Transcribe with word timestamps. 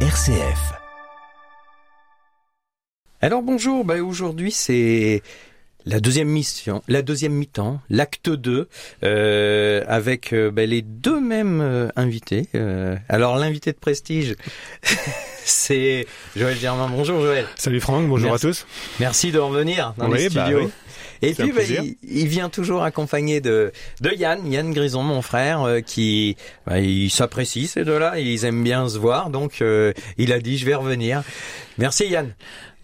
RCF. 0.00 0.74
Alors 3.22 3.40
bonjour, 3.40 3.82
bah 3.82 3.96
aujourd'hui 4.02 4.52
c'est 4.52 5.22
la 5.86 6.00
deuxième 6.00 6.28
mission, 6.28 6.82
la 6.86 7.00
deuxième 7.00 7.32
mi-temps, 7.32 7.80
l'acte 7.88 8.28
2, 8.28 8.68
euh, 9.04 9.84
avec 9.88 10.34
euh, 10.34 10.50
bah, 10.50 10.66
les 10.66 10.82
deux 10.82 11.18
mêmes 11.18 11.62
euh, 11.62 11.88
invités. 11.96 12.48
Euh, 12.54 12.96
alors 13.08 13.36
l'invité 13.38 13.72
de 13.72 13.78
prestige, 13.78 14.34
c'est 15.44 16.06
Joël 16.36 16.58
Germain. 16.58 16.90
Bonjour 16.90 17.22
Joël. 17.22 17.46
Salut 17.56 17.80
Franck, 17.80 18.06
bonjour 18.06 18.30
Merci. 18.32 18.46
à 18.46 18.50
tous. 18.50 18.66
Merci 19.00 19.32
de 19.32 19.38
revenir 19.38 19.94
dans 19.96 20.10
Oui, 20.10 20.18
les 20.18 20.28
bah 20.28 20.48
oui. 20.52 20.68
Et 21.22 21.34
puis 21.34 21.52
bah, 21.52 21.62
il 22.02 22.28
vient 22.28 22.48
toujours 22.48 22.82
accompagné 22.82 23.40
de, 23.40 23.72
de 24.00 24.10
Yann, 24.10 24.50
Yann 24.50 24.72
Grison, 24.72 25.02
mon 25.02 25.22
frère, 25.22 25.62
euh, 25.62 25.80
qui 25.80 26.36
bah, 26.66 26.80
il 26.80 27.10
s'apprécie 27.10 27.66
ces 27.66 27.84
deux-là, 27.84 28.18
ils 28.18 28.44
aiment 28.44 28.64
bien 28.64 28.88
se 28.88 28.98
voir, 28.98 29.30
donc 29.30 29.60
euh, 29.60 29.92
il 30.18 30.32
a 30.32 30.40
dit 30.40 30.58
je 30.58 30.66
vais 30.66 30.74
revenir. 30.74 31.22
Merci 31.78 32.08
Yann. 32.08 32.34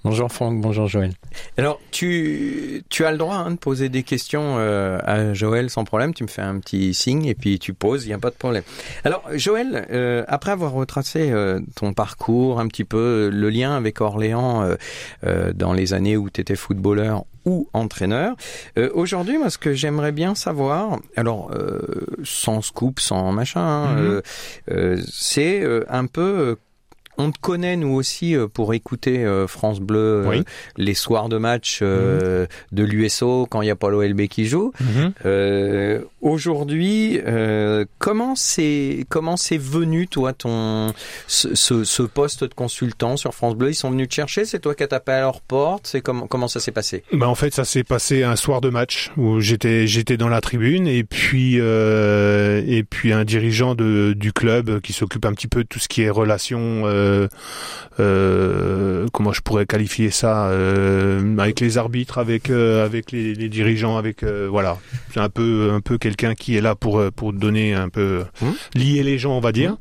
Bonjour 0.04 0.32
Franck, 0.32 0.60
bonjour 0.60 0.88
Joël. 0.88 1.12
Alors, 1.56 1.80
tu, 1.92 2.82
tu 2.88 3.04
as 3.04 3.12
le 3.12 3.18
droit 3.18 3.36
hein, 3.36 3.52
de 3.52 3.56
poser 3.56 3.88
des 3.88 4.02
questions 4.02 4.56
euh, 4.58 4.98
à 5.04 5.32
Joël 5.32 5.70
sans 5.70 5.84
problème. 5.84 6.12
Tu 6.12 6.24
me 6.24 6.28
fais 6.28 6.42
un 6.42 6.58
petit 6.58 6.92
signe 6.92 7.24
et 7.26 7.36
puis 7.36 7.60
tu 7.60 7.72
poses, 7.72 8.04
il 8.04 8.08
n'y 8.08 8.12
a 8.14 8.18
pas 8.18 8.30
de 8.30 8.34
problème. 8.34 8.64
Alors, 9.04 9.22
Joël, 9.34 9.86
euh, 9.92 10.24
après 10.26 10.50
avoir 10.50 10.72
retracé 10.72 11.30
euh, 11.30 11.60
ton 11.76 11.92
parcours, 11.92 12.58
un 12.58 12.66
petit 12.66 12.82
peu 12.82 12.98
euh, 12.98 13.30
le 13.30 13.48
lien 13.48 13.76
avec 13.76 14.00
Orléans 14.00 14.64
euh, 14.64 14.74
euh, 15.24 15.52
dans 15.52 15.72
les 15.72 15.94
années 15.94 16.16
où 16.16 16.28
tu 16.30 16.40
étais 16.40 16.56
footballeur 16.56 17.24
ou 17.44 17.68
entraîneur, 17.72 18.34
euh, 18.78 18.90
aujourd'hui, 18.94 19.38
moi, 19.38 19.50
ce 19.50 19.58
que 19.58 19.72
j'aimerais 19.72 20.12
bien 20.12 20.34
savoir, 20.34 20.98
alors, 21.16 21.52
euh, 21.52 21.78
sans 22.24 22.60
scoop, 22.60 22.98
sans 22.98 23.30
machin, 23.30 23.60
hein, 23.60 23.94
Mhm. 23.94 24.04
euh, 24.04 24.20
euh, 24.72 25.02
c'est 25.08 25.62
euh, 25.62 25.84
un 25.88 26.06
peu... 26.06 26.56
on 27.18 27.30
te 27.30 27.38
connaît 27.40 27.76
nous 27.76 27.92
aussi 27.94 28.34
euh, 28.34 28.48
pour 28.48 28.74
écouter 28.74 29.24
euh, 29.24 29.46
France 29.46 29.80
Bleu 29.80 29.98
euh, 29.98 30.28
Oui. 30.28 30.44
les 30.76 30.94
soirs 30.94 31.28
de 31.28 31.36
match 31.38 31.80
euh, 31.82 32.46
de 32.72 32.82
l'USO 32.84 33.46
quand 33.50 33.60
il 33.62 33.66
n'y 33.66 33.70
a 33.70 33.76
pas 33.76 33.90
l'OLB 33.90 34.22
qui 34.28 34.46
joue. 34.46 34.72
Euh, 35.26 36.00
Aujourd'hui, 36.20 37.20
euh, 37.26 37.84
comment 37.98 38.36
c'est 38.36 39.04
comment 39.08 39.36
c'est 39.36 39.58
venu 39.58 40.06
toi 40.06 40.32
ton 40.32 40.92
ce, 41.26 41.56
ce, 41.56 41.82
ce 41.82 42.02
poste 42.04 42.44
de 42.44 42.54
consultant 42.54 43.16
sur 43.16 43.34
France 43.34 43.56
Bleu? 43.56 43.70
Ils 43.70 43.74
sont 43.74 43.90
venus 43.90 44.08
te 44.08 44.14
chercher, 44.14 44.44
c'est 44.44 44.60
toi 44.60 44.76
qui 44.76 44.84
as 44.84 44.86
tapé 44.86 45.10
à 45.10 45.20
leur 45.22 45.40
porte. 45.40 45.88
C'est 45.88 46.00
comment 46.00 46.28
comment 46.28 46.46
ça 46.46 46.60
s'est 46.60 46.70
passé? 46.70 47.02
Bah 47.12 47.28
en 47.28 47.34
fait 47.34 47.52
ça 47.52 47.64
s'est 47.64 47.82
passé 47.82 48.22
un 48.22 48.36
soir 48.36 48.60
de 48.60 48.68
match 48.68 49.10
où 49.16 49.40
j'étais 49.40 49.88
j'étais 49.88 50.16
dans 50.16 50.28
la 50.28 50.40
tribune 50.40 50.86
et 50.86 51.02
puis 51.02 51.56
euh, 51.58 52.62
et 52.68 52.84
puis 52.84 53.12
un 53.12 53.24
dirigeant 53.24 53.74
de, 53.74 54.12
du 54.16 54.32
club 54.32 54.80
qui 54.80 54.92
s'occupe 54.92 55.24
un 55.26 55.32
petit 55.32 55.48
peu 55.48 55.64
de 55.64 55.68
tout 55.68 55.80
ce 55.80 55.88
qui 55.88 56.02
est 56.02 56.10
relations 56.10 56.82
comment 59.12 59.32
je 59.32 59.40
pourrais 59.42 59.66
qualifier 59.66 60.10
ça 60.10 60.46
euh, 60.48 61.36
avec 61.38 61.60
les 61.60 61.78
arbitres 61.78 62.18
avec 62.18 62.50
euh, 62.50 62.84
avec 62.84 63.12
les, 63.12 63.34
les 63.34 63.48
dirigeants 63.48 63.96
avec 63.96 64.22
euh, 64.22 64.48
voilà. 64.50 64.78
C'est 65.12 65.20
un 65.20 65.28
peu 65.28 65.70
un 65.72 65.80
peu 65.80 65.98
quelqu'un 65.98 66.34
qui 66.34 66.56
est 66.56 66.60
là 66.60 66.74
pour 66.74 66.98
euh, 66.98 67.10
pour 67.10 67.32
donner 67.32 67.74
un 67.74 67.88
peu 67.88 68.24
Mhm. 68.40 68.52
lier 68.74 69.02
les 69.02 69.18
gens 69.18 69.36
on 69.36 69.40
va 69.40 69.52
dire. 69.52 69.76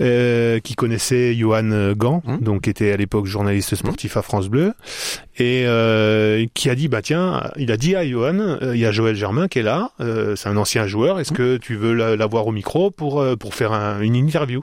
Euh, 0.00 0.58
qui 0.58 0.74
connaissait 0.74 1.34
Johan 1.36 1.92
Gant, 1.96 2.20
Mhm. 2.26 2.40
donc 2.40 2.62
qui 2.62 2.70
était 2.70 2.90
à 2.90 2.96
l'époque 2.96 3.26
journaliste 3.26 3.76
sportif 3.76 4.16
à 4.16 4.22
France 4.22 4.48
Bleu, 4.48 4.72
et 5.38 5.62
euh, 5.66 6.46
qui 6.52 6.68
a 6.68 6.74
dit 6.74 6.88
bah 6.88 7.00
tiens, 7.00 7.48
il 7.56 7.70
a 7.70 7.76
dit 7.76 7.94
à 7.94 8.04
Johan, 8.04 8.40
euh, 8.40 8.72
il 8.74 8.80
y 8.80 8.86
a 8.86 8.90
Joël 8.90 9.14
Germain 9.14 9.46
qui 9.46 9.60
est 9.60 9.62
là, 9.62 9.90
euh, 10.00 10.34
c'est 10.34 10.48
un 10.48 10.56
ancien 10.56 10.88
joueur, 10.88 11.20
est-ce 11.20 11.30
que 11.30 11.58
tu 11.58 11.76
veux 11.76 11.94
la- 11.94 12.16
l'avoir 12.16 12.48
au 12.48 12.50
micro 12.50 12.90
pour 12.90 13.20
euh, 13.20 13.36
pour 13.36 13.54
faire 13.54 13.70
un- 13.72 14.00
une 14.00 14.16
interview? 14.16 14.62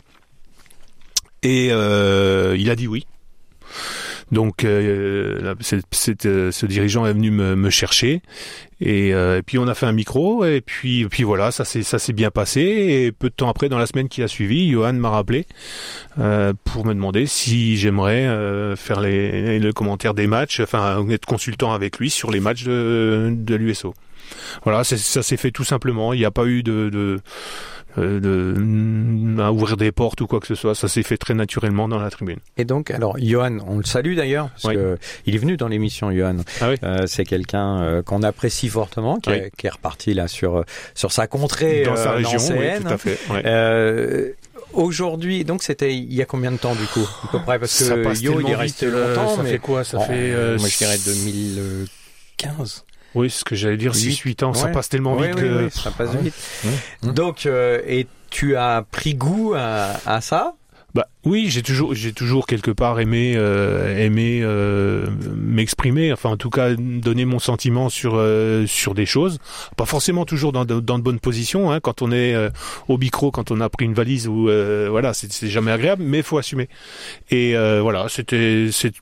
Et 1.44 1.70
euh, 1.72 2.56
il 2.58 2.70
a 2.70 2.76
dit 2.76 2.88
oui. 2.88 3.06
Donc 4.32 4.64
euh, 4.64 5.42
là, 5.42 5.56
c'est- 5.60 5.82
c'est, 5.92 6.26
euh, 6.26 6.52
ce 6.52 6.66
dirigeant 6.66 7.06
est 7.06 7.12
venu 7.12 7.32
me, 7.32 7.56
me 7.58 7.70
chercher 7.70 8.22
et, 8.80 9.14
euh, 9.14 9.40
et 9.40 9.42
puis 9.42 9.58
on 9.58 9.68
a 9.68 9.74
fait 9.76 9.86
un 9.88 9.92
micro 9.92 10.46
et 10.46 10.62
puis 10.62 11.06
puis 11.10 11.24
voilà 11.24 11.52
ça 11.52 11.66
s'est 11.66 11.84
ça 11.84 12.00
s'est 12.00 12.14
bien 12.14 12.32
passé 12.32 12.62
et 12.62 13.12
peu 13.12 13.28
de 13.30 13.34
temps 13.34 13.50
après 13.50 13.68
dans 13.68 13.78
la 13.78 13.86
semaine 13.88 14.08
qui 14.08 14.24
a 14.24 14.30
suivi 14.30 14.72
Johan 14.72 14.94
m'a 14.94 15.10
rappelé 15.10 15.46
euh, 16.18 16.54
pour 16.64 16.86
me 16.86 16.94
demander 16.94 17.26
si 17.26 17.76
j'aimerais 17.76 18.26
euh, 18.26 18.78
faire 18.78 19.02
les, 19.02 19.60
le 19.60 19.74
commentaire 19.74 20.14
des 20.14 20.28
matchs 20.28 20.62
enfin 20.62 21.06
être 21.10 21.26
consultant 21.26 21.74
avec 21.74 22.00
lui 22.00 22.10
sur 22.10 22.32
les 22.32 22.40
matchs 22.40 22.64
de, 22.64 23.34
de 23.36 23.56
l'USO. 23.56 23.94
Voilà, 24.64 24.86
ça 24.86 24.96
s'est 25.24 25.36
fait 25.38 25.52
tout 25.52 25.66
simplement. 25.66 26.14
Il 26.14 26.20
n'y 26.20 26.26
a 26.26 26.32
pas 26.32 26.46
eu 26.46 26.64
de, 26.64 26.90
de, 26.90 27.20
de- 27.98 29.42
à 29.42 29.52
ouvrir 29.52 29.78
des 29.78 29.92
portes 29.92 30.22
ou 30.22 30.28
quoi 30.28 30.40
que 30.40 30.48
ce 30.48 30.56
soit. 30.56 30.76
Ça 30.76 30.88
s'est 30.88 31.04
fait 31.04 31.18
très 31.18 31.34
naturellement 31.34 31.88
dans 31.88 32.00
la 32.00 32.10
tribune. 32.10 32.38
Et 32.58 32.66
donc, 32.66 32.92
alors, 32.92 33.18
Johan, 33.20 33.58
on 33.68 33.78
le 33.78 33.84
salue 33.84 34.16
d'ailleurs, 34.16 34.50
parce 34.50 34.66
Oui. 34.66 34.76
que 34.76 34.98
il 35.26 35.36
est 35.36 35.40
venu 35.40 35.58
dans 35.58 35.68
l'émission, 35.68 36.12
Johan. 36.12 36.38
Ah 36.62 36.70
oui. 36.70 36.76
Euh, 36.84 37.06
c'est 37.08 37.26
quelqu'un 37.26 37.82
euh, 37.82 38.02
qu'on 38.02 38.24
apprécie 38.24 38.70
fortement, 38.70 39.20
qui, 39.20 39.30
est, 39.32 39.44
Oui. 39.46 39.50
qui 39.58 39.68
est 39.68 39.72
reparti 39.72 40.14
là 40.14 40.28
sur 40.28 40.64
sur 40.94 41.12
sa 41.12 41.28
contrée 41.28 41.84
dans 41.84 41.96
sa 41.96 42.12
euh, 42.12 42.16
région, 42.18 42.40
tout 42.40 42.88
à 42.88 42.98
fait. 42.98 43.18
ouais. 43.32 43.42
Euh, 43.46 44.30
Aujourd'hui, 44.74 45.44
donc 45.44 45.64
c'était 45.64 45.94
il 45.94 46.14
y 46.14 46.22
a 46.22 46.26
combien 46.26 46.50
de 46.50 46.56
temps 46.58 46.76
du 46.76 46.86
coup 46.86 47.06
à 47.26 47.28
peu 47.30 47.40
près? 47.40 47.60
Parce 47.60 47.72
Ça 47.74 47.94
que 47.96 48.04
passe 48.06 48.22
Yo 48.22 48.40
il 48.40 48.50
est 48.50 48.56
resté 48.56 48.86
euh, 48.86 49.10
longtemps, 49.16 49.36
ça 49.36 49.44
mais 49.44 49.50
fait 49.52 49.60
quoi? 49.60 49.84
Ça 49.84 50.00
fait 50.00 50.32
euh, 50.32 50.58
moi 50.58 50.70
je 50.70 50.78
dirais 50.78 50.96
six- 50.96 51.56
2015. 52.38 52.86
Oui, 53.16 53.30
ce 53.30 53.44
que 53.44 53.56
j'allais 53.56 53.78
dire, 53.78 53.94
Huit. 53.94 54.12
6-8 54.12 54.44
ans, 54.46 54.54
ça 54.54 54.70
passe 54.70 54.90
tellement 54.90 55.16
vite 55.16 55.32
oui, 55.36 55.42
que... 55.42 55.64
oui, 55.66 55.72
ça 55.72 55.92
passe 55.92 56.16
vite. 56.16 56.34
Donc 57.04 57.46
euh, 57.46 57.82
et 57.86 58.08
tu 58.30 58.56
as 58.56 58.86
pris 58.90 59.16
goût 59.16 59.54
à, 59.56 60.00
à 60.06 60.22
ça? 60.22 60.56
Bah 60.94 61.08
oui, 61.24 61.46
j'ai 61.48 61.62
toujours, 61.62 61.96
j'ai 61.96 62.12
toujours 62.12 62.46
quelque 62.48 62.72
part 62.72 63.00
aimé, 63.00 63.36
euh, 63.38 63.98
aimé 63.98 64.42
euh, 64.44 65.08
m'exprimer, 65.38 66.12
enfin 66.12 66.32
en 66.32 66.36
tout 66.36 66.50
cas 66.50 66.74
donner 66.76 67.24
mon 67.24 67.40
sentiment 67.40 67.88
sur 67.88 68.16
euh, 68.16 68.66
sur 68.68 68.94
des 68.94 69.06
choses, 69.06 69.40
pas 69.78 69.86
forcément 69.86 70.26
toujours 70.26 70.52
dans 70.52 70.66
de, 70.66 70.82
dans 70.82 70.98
de 70.98 71.04
bonnes 71.04 71.22
positions. 71.22 71.72
Hein, 71.72 71.80
quand 71.80 72.02
on 72.02 72.12
est 72.12 72.34
euh, 72.36 72.50
au 72.90 72.98
micro, 72.98 73.32
quand 73.32 73.52
on 73.52 73.62
a 73.62 73.70
pris 73.70 73.86
une 73.86 73.94
valise 73.94 74.28
ou 74.28 74.50
euh, 74.50 74.88
voilà, 74.90 75.14
c'est 75.14 75.32
c'est 75.32 75.48
jamais 75.48 75.72
agréable, 75.72 76.04
mais 76.04 76.24
faut 76.24 76.38
assumer. 76.38 76.68
Et 77.30 77.56
euh, 77.56 77.80
voilà, 77.82 78.08
c'était 78.10 78.68
c'est 78.74 78.94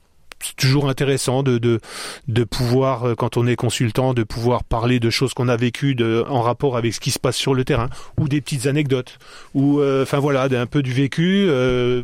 c'est 0.42 0.56
toujours 0.56 0.88
intéressant 0.88 1.42
de, 1.42 1.58
de, 1.58 1.80
de 2.28 2.44
pouvoir, 2.44 3.04
euh, 3.04 3.14
quand 3.14 3.36
on 3.36 3.46
est 3.46 3.56
consultant, 3.56 4.14
de 4.14 4.22
pouvoir 4.22 4.64
parler 4.64 5.00
de 5.00 5.10
choses 5.10 5.34
qu'on 5.34 5.48
a 5.48 5.56
vécues 5.56 5.96
en 6.28 6.42
rapport 6.42 6.76
avec 6.76 6.94
ce 6.94 7.00
qui 7.00 7.10
se 7.10 7.18
passe 7.18 7.36
sur 7.36 7.54
le 7.54 7.64
terrain, 7.64 7.88
ou 8.18 8.28
des 8.28 8.40
petites 8.40 8.66
anecdotes, 8.66 9.18
ou 9.54 9.80
euh, 9.80 10.02
enfin 10.02 10.18
voilà, 10.18 10.48
un 10.50 10.66
peu 10.66 10.82
du 10.82 10.92
vécu. 10.92 11.46
euh, 11.48 12.02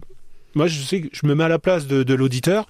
moi, 0.54 0.66
je 0.66 0.80
sais 0.80 1.08
je 1.12 1.26
me 1.26 1.34
mets 1.34 1.44
à 1.44 1.48
la 1.48 1.58
place 1.58 1.86
de, 1.86 2.14
l'auditeur 2.14 2.66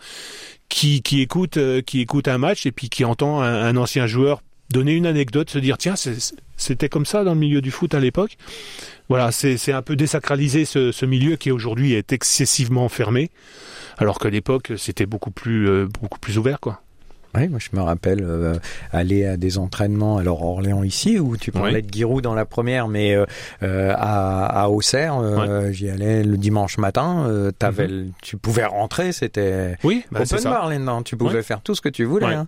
qui, 0.69 1.03
qui 1.03 1.21
écoute, 1.21 1.59
qui 1.85 2.01
écoute 2.01 2.27
un 2.27 2.39
match 2.39 2.67
et 2.67 2.73
puis 2.73 2.89
qui 2.89 3.05
entend 3.05 3.41
un 3.41 3.77
ancien 3.77 4.09
joueur 4.09 4.41
donner 4.71 4.93
une 4.93 5.07
anecdote, 5.07 5.51
se 5.51 5.59
dire 5.59 5.79
tiens, 5.79 5.95
c'était 6.57 6.89
comme 6.89 7.07
ça 7.07 7.25
dans 7.25 7.35
le 7.35 7.41
milieu 7.41 7.61
du 7.61 7.71
foot 7.71 7.95
à 7.95 8.01
l'époque. 8.01 8.37
Voilà, 9.09 9.31
c'est 9.31 9.73
un 9.73 9.83
peu 9.83 9.95
désacraliser 9.95 10.65
ce, 10.65 10.91
ce 10.91 11.07
milieu 11.07 11.37
qui 11.37 11.51
aujourd'hui 11.51 11.93
est 11.93 12.13
excessivement 12.13 12.89
fermé, 12.89 13.31
alors 13.99 14.19
qu'à 14.19 14.31
l'époque 14.31 14.73
c'était 14.77 15.07
beaucoup 15.07 15.31
plus 15.31 15.69
euh, 15.69 15.87
beaucoup 15.87 16.19
plus 16.19 16.39
ouvert 16.39 16.59
quoi. 16.61 16.83
Oui, 17.37 17.49
moi 17.49 17.59
je 17.61 17.77
me 17.77 17.83
rappelle 17.83 18.23
euh, 18.25 18.55
aller 18.93 19.27
à 19.27 19.37
des 19.37 19.59
entraînements, 19.59 20.17
alors 20.17 20.43
à 20.43 20.47
Orléans 20.47 20.83
ici, 20.83 21.19
où 21.19 21.37
tu 21.37 21.53
parlais 21.53 21.77
Oui. 21.77 21.83
de 21.83 21.93
Giroud 21.93 22.23
dans 22.25 22.35
la 22.35 22.45
première, 22.47 22.89
mais 22.89 23.15
euh, 23.15 23.27
euh, 23.63 23.93
à, 23.97 24.63
à 24.63 24.69
Auxerre, 24.69 25.19
euh, 25.19 25.71
j'y 25.73 25.89
allais 25.91 26.23
le 26.25 26.37
dimanche 26.37 26.79
matin, 26.79 27.27
le- 27.29 28.09
tu 28.23 28.37
pouvais 28.37 28.65
rentrer, 28.65 29.13
c'était 29.13 29.77
Oui, 29.85 30.05
bah, 30.11 30.21
open 30.23 30.43
bar 30.45 30.69
là-dedans, 30.69 31.03
tu 31.03 31.17
pouvais 31.17 31.37
Ouais. 31.37 31.43
faire 31.43 31.61
tout 31.61 31.75
ce 31.75 31.81
que 31.81 31.89
tu 31.89 32.05
voulais. 32.05 32.27
Hein. 32.35 32.47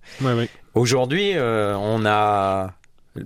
Aujourd'hui, 0.75 1.32
on 1.38 2.05
a 2.06 2.72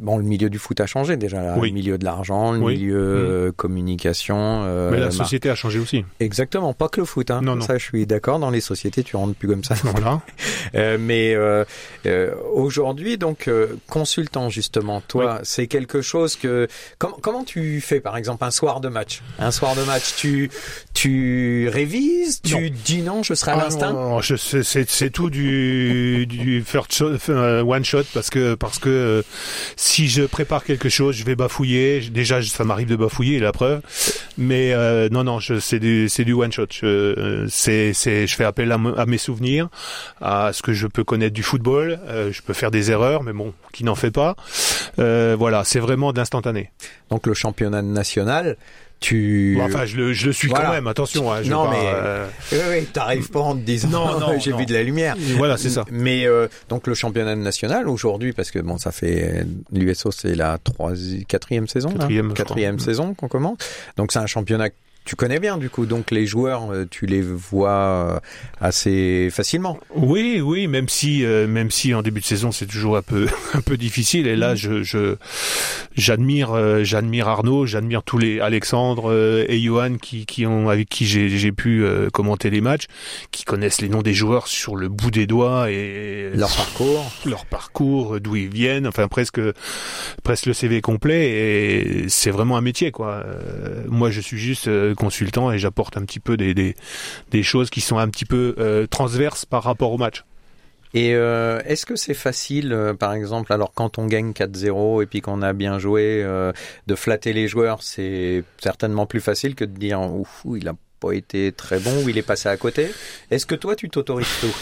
bon 0.01 0.17
le 0.19 0.25
milieu 0.25 0.51
du 0.51 0.59
foot 0.59 0.81
a 0.81 0.87
changé 0.87 1.17
déjà, 1.17 1.43
là, 1.43 1.55
Oui. 1.59 1.69
le 1.69 1.75
milieu 1.75 1.99
de 1.99 2.05
l'argent, 2.05 2.53
le 2.53 2.59
Oui. 2.61 2.75
milieu 2.77 2.97
euh, 2.99 3.53
communication. 3.53 4.37
euh, 4.65 4.91
Mais 4.91 4.99
la 4.99 5.05
mar- 5.07 5.13
société 5.13 5.51
a 5.51 5.55
changé 5.55 5.79
aussi. 5.79 6.05
Exactement, 6.21 6.73
pas 6.75 6.89
que 6.89 7.01
le 7.01 7.07
foot. 7.07 7.31
Hein. 7.31 7.41
Non, 7.43 7.57
non. 7.57 7.61
Ça, 7.63 7.79
je 7.79 7.85
suis 7.85 8.07
d'accord. 8.07 8.39
Dans 8.39 8.51
les 8.51 8.61
sociétés, 8.61 9.03
tu 9.03 9.17
rentres 9.17 9.35
plus 9.35 9.49
comme 9.49 9.65
ça. 9.65 9.75
Voilà. 9.85 10.21
Euh, 10.75 10.97
mais 10.99 11.35
euh, 11.35 11.65
aujourd'hui, 12.55 13.19
donc 13.19 13.51
consultant 13.89 14.49
justement, 14.49 15.03
toi, 15.07 15.41
c'est 15.43 15.67
quelque 15.67 16.01
chose 16.01 16.37
que 16.37 16.67
comment 16.99 17.19
comment 17.21 17.45
tu 17.45 17.81
fais 17.81 18.01
par 18.01 18.17
exemple 18.17 18.45
un 18.45 18.51
soir 18.51 18.81
de 18.81 18.89
match, 18.89 19.23
un 19.39 19.51
soir 19.51 19.75
de 19.75 19.83
match, 19.83 20.15
tu 20.17 20.51
tu 20.95 21.69
révises, 21.71 22.41
tu 22.43 22.55
Non. 22.55 22.61
dis 22.85 23.03
non, 23.03 23.23
je 23.23 23.35
serai 23.35 23.51
à 23.53 23.55
Ah, 23.59 23.65
l'instinct? 23.65 23.93
non, 23.93 24.09
non, 24.11 24.21
je- 24.21 24.37
c'est- 24.37 25.11
tout 25.11 25.29
du, 25.31 26.27
du 26.27 26.63
first 26.63 26.93
shot, 26.95 27.17
one 27.29 27.85
shot 27.85 28.05
parce 28.15 28.31
que 28.31 28.55
parce 28.55 28.79
que 28.79 29.23
si 29.83 30.09
je 30.09 30.23
prépare 30.23 30.63
quelque 30.63 30.89
chose, 30.89 31.17
je 31.17 31.25
vais 31.25 31.35
bafouiller. 31.35 32.01
Déjà, 32.09 32.41
ça 32.41 32.63
m'arrive 32.63 32.87
de 32.87 32.95
bafouiller, 32.95 33.41
la 33.41 33.51
preuve. 33.51 33.81
Mais 34.39 34.73
euh, 34.73 35.09
non, 35.11 35.25
non, 35.25 35.41
c'est 35.41 35.81
du 35.81 36.07
du 36.07 36.33
one 36.33 36.53
shot. 36.53 36.67
Je, 36.71 36.87
euh, 36.87 37.47
c'est 37.49 37.93
je 37.93 38.35
fais 38.35 38.45
appel 38.45 38.71
à, 38.71 38.79
à 38.97 39.07
mes 39.07 39.19
souvenirs, 39.19 39.69
à 40.21 40.53
ce 40.53 40.63
que 40.63 40.73
je 40.73 40.87
peux 40.87 41.03
connaître 41.03 41.35
du 41.35 41.43
football. 41.43 41.99
Euh, 42.07 42.31
je 42.33 42.43
peux 42.43 42.53
faire 42.53 42.71
des 42.71 42.93
erreurs, 42.93 43.25
mais 43.25 43.33
bon, 43.33 43.55
qui 43.73 43.83
n'en 43.83 43.97
fait 43.97 44.13
pas. 44.13 44.37
Euh, 45.01 45.35
voilà, 45.37 45.65
c'est 45.65 45.81
vraiment 45.81 46.13
de 46.13 46.19
l'instantané. 46.19 46.71
Donc 47.11 47.27
le 47.27 47.35
championnat 47.35 47.83
national, 47.83 48.57
tu. 49.03 49.59
enfin, 49.61 49.85
je 49.85 49.97
le, 49.97 50.13
je 50.15 50.27
le 50.27 50.33
suis 50.33 50.49
quand 50.49 50.71
même. 50.71 50.87
Attention. 50.87 51.31
Hein, 51.31 51.43
je 51.43 51.51
non, 51.51 51.65
pas, 51.65 51.71
mais 51.73 51.91
euh, 51.95 52.27
oui, 52.53 52.59
oui, 52.71 52.85
t'arrives 52.87 53.29
pas 53.29 53.41
en 53.41 53.55
te 53.55 53.61
disant 53.61 53.89
Non, 53.89 54.21
non, 54.21 54.39
j'ai 54.39 54.53
vu 54.53 54.65
de 54.65 54.73
la 54.73 54.83
lumière. 54.83 55.17
Voilà, 55.37 55.59
c'est 55.59 55.71
ça. 55.71 55.85
Mais 55.91 56.27
euh, 56.27 56.49
donc 56.69 56.87
le 56.87 56.95
championnat 56.95 57.37
national 57.37 57.89
aujourd'hui, 57.89 58.33
parce 58.33 58.51
que 58.51 58.61
bon, 58.61 58.79
ça 58.79 58.93
fait 58.93 59.45
l'USO, 59.73 60.11
c'est 60.11 60.35
la 60.35 60.59
troisième, 60.59 61.25
quatrième 61.25 61.69
saison, 61.69 61.91
Quatrième, 61.91 62.33
quatrième 62.33 62.79
saison 62.79 63.15
qu'on 63.15 63.29
commence. 63.29 63.59
Donc 63.97 64.13
c'est 64.13 64.21
un 64.21 64.27
championnat 64.27 64.71
que 64.71 64.77
tu 65.05 65.17
connais 65.17 65.41
bien 65.41 65.59
du 65.59 65.69
coup. 65.69 65.87
Donc 65.87 66.11
les 66.11 66.27
joueurs, 66.27 66.71
euh, 66.71 66.85
tu 66.89 67.07
les 67.07 67.23
vois 67.23 67.71
euh, 67.71 68.21
assez 68.61 69.29
facilement. 69.31 69.79
Oui, 69.95 70.41
oui, 70.41 70.67
même 70.67 70.89
si, 70.89 71.25
euh, 71.25 71.47
même 71.47 71.71
si 71.71 71.95
en 71.95 72.03
début 72.03 72.21
de 72.21 72.25
saison 72.27 72.53
c'est 72.53 72.67
toujours 72.67 72.97
un 72.97 73.03
peu, 73.03 73.27
un 73.55 73.61
peu 73.61 73.77
difficile. 73.77 74.27
Et 74.27 74.37
là, 74.37 74.55
je, 74.55 74.83
je, 74.83 75.17
j'admire, 75.97 76.53
euh, 76.53 76.85
j'admire 76.85 77.29
Arnaud, 77.29 77.67
j'admire 77.67 78.03
tous 78.03 78.19
les 78.19 78.41
Alexandre 78.41 79.11
euh, 79.11 79.45
et 79.49 79.61
Johan 79.61 79.97
qui, 80.01 80.27
qui 80.27 80.47
ont, 80.47 80.69
avec 80.69 80.89
qui 80.89 81.07
j'ai, 81.07 81.29
j'ai 81.29 81.53
pu 81.53 81.85
euh, 81.85 82.11
commenter 82.11 82.51
les 82.51 82.61
matchs, 82.61 82.87
qui 83.31 83.45
connaissent 83.45 83.81
les 83.81 83.89
noms 83.89 84.03
des 84.03 84.15
joueurs 84.15 84.47
sur 84.49 84.77
le 84.77 84.89
bout 84.89 85.11
des 85.11 85.27
doigts 85.27 85.71
et 85.71 86.31
Leur 86.35 86.55
parcours. 86.55 87.11
leur 87.25 87.47
parcours, 87.47 88.21
d'où 88.21 88.37
ils 88.37 88.49
viennent, 88.49 88.87
enfin 88.87 89.09
presque, 89.09 89.41
presque 90.23 90.47
le 90.47 90.53
CV 90.53 90.81
complet. 90.81 91.31
Et 91.31 92.09
c'est 92.09 92.31
vraiment 92.31 92.57
un 92.57 92.61
métier, 92.61 92.91
quoi. 92.91 93.23
Euh, 93.27 93.85
moi, 93.89 94.11
je 94.11 94.21
suis 94.21 94.39
juste 94.39 94.69
euh, 94.69 94.95
consultant 94.95 95.53
et 95.53 95.59
j'apporte 95.59 95.97
un 95.97 96.03
petit 96.03 96.21
peu 96.21 96.37
des, 96.37 96.55
des, 96.55 96.75
des 97.31 97.43
choses 97.43 97.71
qui 97.71 97.81
sont 97.81 97.99
un 97.99 98.09
petit 98.09 98.25
peu 98.25 98.55
euh, 98.59 98.87
transverses 98.87 99.45
par 99.45 99.63
rapport 99.63 99.93
au 99.93 99.99
match. 99.99 100.25
Et 100.95 101.15
euh, 101.15 101.61
est-ce 101.65 101.87
que 101.87 101.97
c'est 101.97 102.15
facile, 102.15 102.73
euh, 102.73 102.95
par 102.95 103.15
exemple, 103.15 103.53
alors 103.53 103.73
quand 103.75 103.99
on 103.99 104.07
gagne 104.07 104.33
4-0 104.33 105.03
et 105.03 105.07
puis 105.07 105.21
qu'on 105.21 105.41
a 105.41 105.53
bien 105.53 105.79
joué, 105.79 106.23
euh, 106.23 106.53
de 106.87 106.95
flatter 106.95 107.33
les 107.33 107.49
joueurs, 107.49 107.83
c'est 107.83 108.45
certainement 108.59 109.07
plus 109.07 109.21
facile 109.21 109.55
que 109.55 109.65
de 109.65 109.79
dire 109.79 110.01
ouf, 110.01 110.45
il 110.55 110.69
a 110.69 110.75
pas 111.01 111.13
été 111.13 111.51
très 111.53 111.79
bon 111.79 112.05
ou 112.05 112.09
il 112.09 112.19
est 112.19 112.23
passé 112.23 112.49
à 112.49 112.57
côté. 112.57 112.91
Est-ce 113.31 113.47
que 113.47 113.55
toi 113.55 113.75
tu 113.75 113.89
t'autorises 113.89 114.29
tout? 114.41 114.55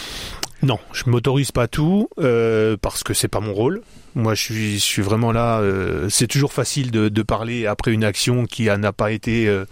Non, 0.62 0.78
je 0.92 1.08
m'autorise 1.08 1.52
pas 1.52 1.68
tout 1.68 2.08
euh, 2.18 2.76
parce 2.80 3.02
que 3.02 3.14
c'est 3.14 3.28
pas 3.28 3.40
mon 3.40 3.54
rôle. 3.54 3.82
Moi, 4.14 4.34
je 4.34 4.42
suis, 4.42 4.74
je 4.74 4.84
suis 4.84 5.02
vraiment 5.02 5.32
là. 5.32 5.60
euh, 5.60 6.08
c'est 6.08 6.26
toujours 6.26 6.52
facile 6.52 6.90
de, 6.90 7.08
de 7.08 7.22
parler 7.22 7.66
après 7.66 7.92
une 7.92 8.04
action 8.04 8.44
qui 8.46 8.64
n'a 8.64 8.92
pas 8.92 9.12
été 9.12 9.46
euh, 9.46 9.64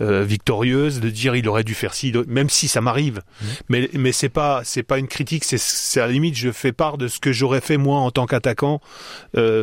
euh, 0.00 0.22
victorieuse, 0.22 1.00
de 1.00 1.10
dire 1.10 1.36
il 1.36 1.48
aurait 1.48 1.64
dû 1.64 1.74
faire 1.74 1.94
ci, 1.94 2.12
même 2.26 2.48
si 2.48 2.68
ça 2.68 2.80
m'arrive. 2.80 3.22
Mais 3.68 3.88
mais 3.92 4.12
c'est 4.12 4.28
pas 4.28 4.62
c'est 4.64 4.82
pas 4.82 4.98
une 4.98 5.08
critique. 5.08 5.44
C'est 5.44 6.00
à 6.00 6.06
la 6.06 6.12
limite 6.12 6.36
je 6.36 6.50
fais 6.50 6.72
part 6.72 6.98
de 6.98 7.08
ce 7.08 7.18
que 7.18 7.32
j'aurais 7.32 7.60
fait 7.60 7.76
moi 7.76 7.98
en 8.00 8.10
tant 8.10 8.26
qu'attaquant, 8.26 8.80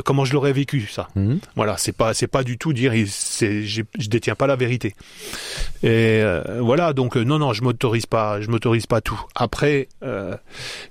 comment 0.06 0.26
je 0.26 0.34
l'aurais 0.34 0.54
vécu 0.54 0.88
ça. 0.92 1.08
Voilà, 1.56 1.78
c'est 1.78 1.92
pas 1.96 2.14
c'est 2.14 2.28
pas 2.28 2.44
du 2.44 2.58
tout 2.58 2.74
dire 2.74 2.94
c'est 3.08 3.64
je 3.64 3.82
détiens 4.10 4.36
pas 4.36 4.48
la 4.48 4.56
vérité. 4.56 4.96
Et 5.84 6.22
voilà, 6.60 6.94
donc 6.94 7.16
non 7.16 7.40
non, 7.40 7.54
je 7.54 7.64
m'autorise 7.64 8.06
pas, 8.06 8.42
je 8.42 8.48
m'autorise 8.50 8.86
pas 8.86 9.02
tout. 9.02 9.20
Après, 9.36 9.88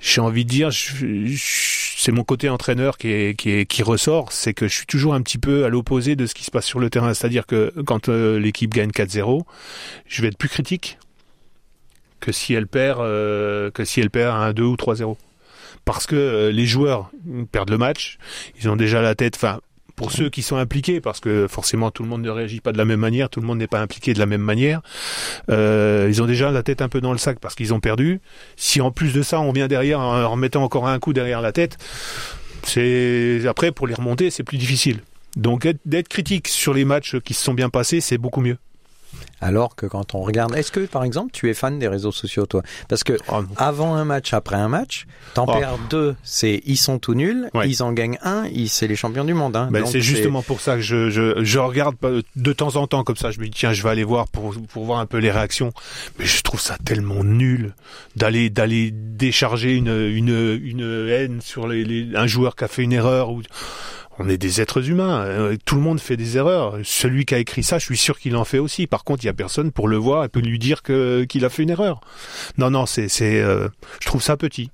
j'ai 0.00 0.20
envie 0.20 0.44
de 0.44 0.50
dire, 0.50 0.70
c'est 0.72 2.12
mon 2.12 2.24
côté 2.24 2.48
entraîneur 2.48 2.96
qui 2.98 3.08
est, 3.08 3.27
qui 3.34 3.82
ressort, 3.82 4.32
c'est 4.32 4.54
que 4.54 4.68
je 4.68 4.74
suis 4.74 4.86
toujours 4.86 5.14
un 5.14 5.22
petit 5.22 5.38
peu 5.38 5.64
à 5.64 5.68
l'opposé 5.68 6.16
de 6.16 6.26
ce 6.26 6.34
qui 6.34 6.44
se 6.44 6.50
passe 6.50 6.66
sur 6.66 6.80
le 6.80 6.90
terrain. 6.90 7.14
C'est-à-dire 7.14 7.46
que 7.46 7.72
quand 7.86 8.08
euh, 8.08 8.38
l'équipe 8.38 8.72
gagne 8.72 8.90
4-0, 8.90 9.42
je 10.06 10.22
vais 10.22 10.28
être 10.28 10.38
plus 10.38 10.48
critique 10.48 10.98
que 12.20 12.32
si 12.32 12.54
elle 12.54 12.66
perd 12.66 13.00
euh, 13.00 13.70
que 13.70 13.84
si 13.84 14.00
elle 14.00 14.10
perd 14.10 14.36
1-2 14.56 14.60
ou 14.62 14.74
3-0. 14.74 15.16
Parce 15.84 16.06
que 16.06 16.16
euh, 16.16 16.50
les 16.50 16.66
joueurs 16.66 17.10
perdent 17.52 17.70
le 17.70 17.78
match, 17.78 18.18
ils 18.60 18.68
ont 18.68 18.76
déjà 18.76 19.00
la 19.00 19.14
tête. 19.14 19.36
Enfin, 19.36 19.60
pour 19.96 20.12
ceux 20.12 20.28
qui 20.28 20.42
sont 20.42 20.56
impliqués, 20.56 21.00
parce 21.00 21.18
que 21.18 21.48
forcément 21.48 21.90
tout 21.90 22.04
le 22.04 22.08
monde 22.08 22.22
ne 22.22 22.30
réagit 22.30 22.60
pas 22.60 22.70
de 22.70 22.78
la 22.78 22.84
même 22.84 23.00
manière, 23.00 23.30
tout 23.30 23.40
le 23.40 23.46
monde 23.46 23.58
n'est 23.58 23.66
pas 23.66 23.80
impliqué 23.80 24.14
de 24.14 24.20
la 24.20 24.26
même 24.26 24.42
manière. 24.42 24.80
Ils 25.48 26.22
ont 26.22 26.26
déjà 26.26 26.52
la 26.52 26.62
tête 26.62 26.82
un 26.82 26.88
peu 26.88 27.00
dans 27.00 27.10
le 27.10 27.18
sac 27.18 27.40
parce 27.40 27.56
qu'ils 27.56 27.74
ont 27.74 27.80
perdu. 27.80 28.20
Si 28.54 28.80
en 28.80 28.92
plus 28.92 29.12
de 29.12 29.22
ça 29.22 29.40
on 29.40 29.50
vient 29.50 29.66
derrière 29.66 29.98
en 29.98 30.30
remettant 30.30 30.62
encore 30.62 30.86
un 30.86 31.00
coup 31.00 31.12
derrière 31.12 31.40
la 31.40 31.50
tête, 31.50 31.78
c'est 32.68 33.42
après 33.48 33.72
pour 33.72 33.86
les 33.86 33.94
remonter 33.94 34.30
c'est 34.30 34.44
plus 34.44 34.58
difficile. 34.58 35.00
Donc 35.36 35.66
être- 35.66 35.80
d'être 35.84 36.08
critique 36.08 36.48
sur 36.48 36.74
les 36.74 36.84
matchs 36.84 37.16
qui 37.20 37.34
se 37.34 37.42
sont 37.44 37.54
bien 37.54 37.68
passés, 37.68 38.00
c'est 38.00 38.18
beaucoup 38.18 38.40
mieux. 38.40 38.56
Alors 39.40 39.76
que 39.76 39.86
quand 39.86 40.14
on 40.16 40.22
regarde, 40.22 40.54
est-ce 40.56 40.72
que 40.72 40.80
par 40.80 41.04
exemple 41.04 41.30
tu 41.32 41.48
es 41.48 41.54
fan 41.54 41.78
des 41.78 41.86
réseaux 41.86 42.10
sociaux 42.10 42.46
toi? 42.46 42.62
Parce 42.88 43.04
que 43.04 43.12
Oh, 43.32 43.42
avant 43.56 43.94
un 43.94 44.04
match, 44.04 44.32
après 44.34 44.56
un 44.56 44.68
match, 44.68 45.06
t'en 45.34 45.44
Oh. 45.48 45.52
perds 45.58 45.78
deux, 45.90 46.16
c'est 46.24 46.60
ils 46.66 46.76
sont 46.76 46.98
tout 46.98 47.14
nuls, 47.14 47.48
Ouais. 47.54 47.68
ils 47.68 47.82
en 47.82 47.92
gagnent 47.92 48.18
un, 48.22 48.46
ils- 48.46 48.68
c'est 48.68 48.88
les 48.88 48.96
champions 48.96 49.24
du 49.24 49.34
monde. 49.34 49.54
Hein. 49.54 49.68
Ben, 49.70 49.86
c'est 49.86 50.00
justement 50.00 50.42
pour 50.42 50.60
ça 50.60 50.74
que 50.74 50.80
je, 50.80 51.08
je, 51.10 51.44
je 51.44 51.58
regarde 51.60 51.94
de 52.36 52.52
temps 52.52 52.74
en 52.76 52.86
temps 52.88 53.04
comme 53.04 53.16
ça. 53.16 53.30
Je 53.30 53.38
me 53.38 53.44
dis 53.44 53.50
tiens, 53.52 53.72
je 53.72 53.82
vais 53.84 53.90
aller 53.90 54.04
voir 54.04 54.26
pour, 54.28 54.54
pour 54.72 54.84
voir 54.84 54.98
un 54.98 55.06
peu 55.06 55.18
les 55.18 55.30
réactions. 55.30 55.72
Mais 56.18 56.24
je 56.26 56.42
trouve 56.42 56.60
ça 56.60 56.76
tellement 56.84 57.22
nul 57.22 57.74
d'aller 58.16 58.50
d'aller 58.50 58.90
décharger 58.92 59.76
une, 59.76 59.88
une, 59.88 60.58
une 60.62 61.08
haine 61.10 61.40
sur 61.40 61.68
les, 61.68 61.84
les- 61.84 62.16
un 62.16 62.26
joueur 62.26 62.56
qui 62.56 62.64
a 62.64 62.68
fait 62.68 62.82
une 62.82 62.92
erreur. 62.92 63.30
Ou... 63.30 63.42
On 64.18 64.28
est 64.28 64.38
des 64.38 64.60
êtres 64.60 64.88
humains. 64.88 65.20
euh, 65.22 65.56
Tout 65.64 65.76
le 65.76 65.80
monde 65.80 66.00
fait 66.00 66.16
des 66.16 66.36
erreurs. 66.36 66.78
Celui 66.82 67.24
qui 67.24 67.34
a 67.34 67.38
écrit 67.38 67.62
ça, 67.62 67.78
je 67.78 67.84
suis 67.84 67.96
sûr 67.96 68.18
qu'il 68.18 68.36
en 68.36 68.44
fait 68.44 68.58
aussi. 68.58 68.86
Par 68.86 69.04
contre, 69.04 69.22
il 69.24 69.26
y 69.26 69.30
a 69.30 69.34
personne 69.34 69.70
pour 69.70 69.86
le 69.88 69.96
voir 69.96 70.24
et 70.24 70.28
peut 70.28 70.40
lui 70.40 70.58
dire 70.58 70.82
que 70.82 71.24
qu'il 71.24 71.44
a 71.44 71.48
fait 71.48 71.62
une 71.62 71.70
erreur. 71.70 72.00
Non, 72.56 72.70
non, 72.70 72.86
c'est 72.86 73.08
c'est. 73.08 73.40
euh, 73.40 73.68
je 74.00 74.06
trouve 74.06 74.22
ça 74.22 74.36
petit. 74.36 74.70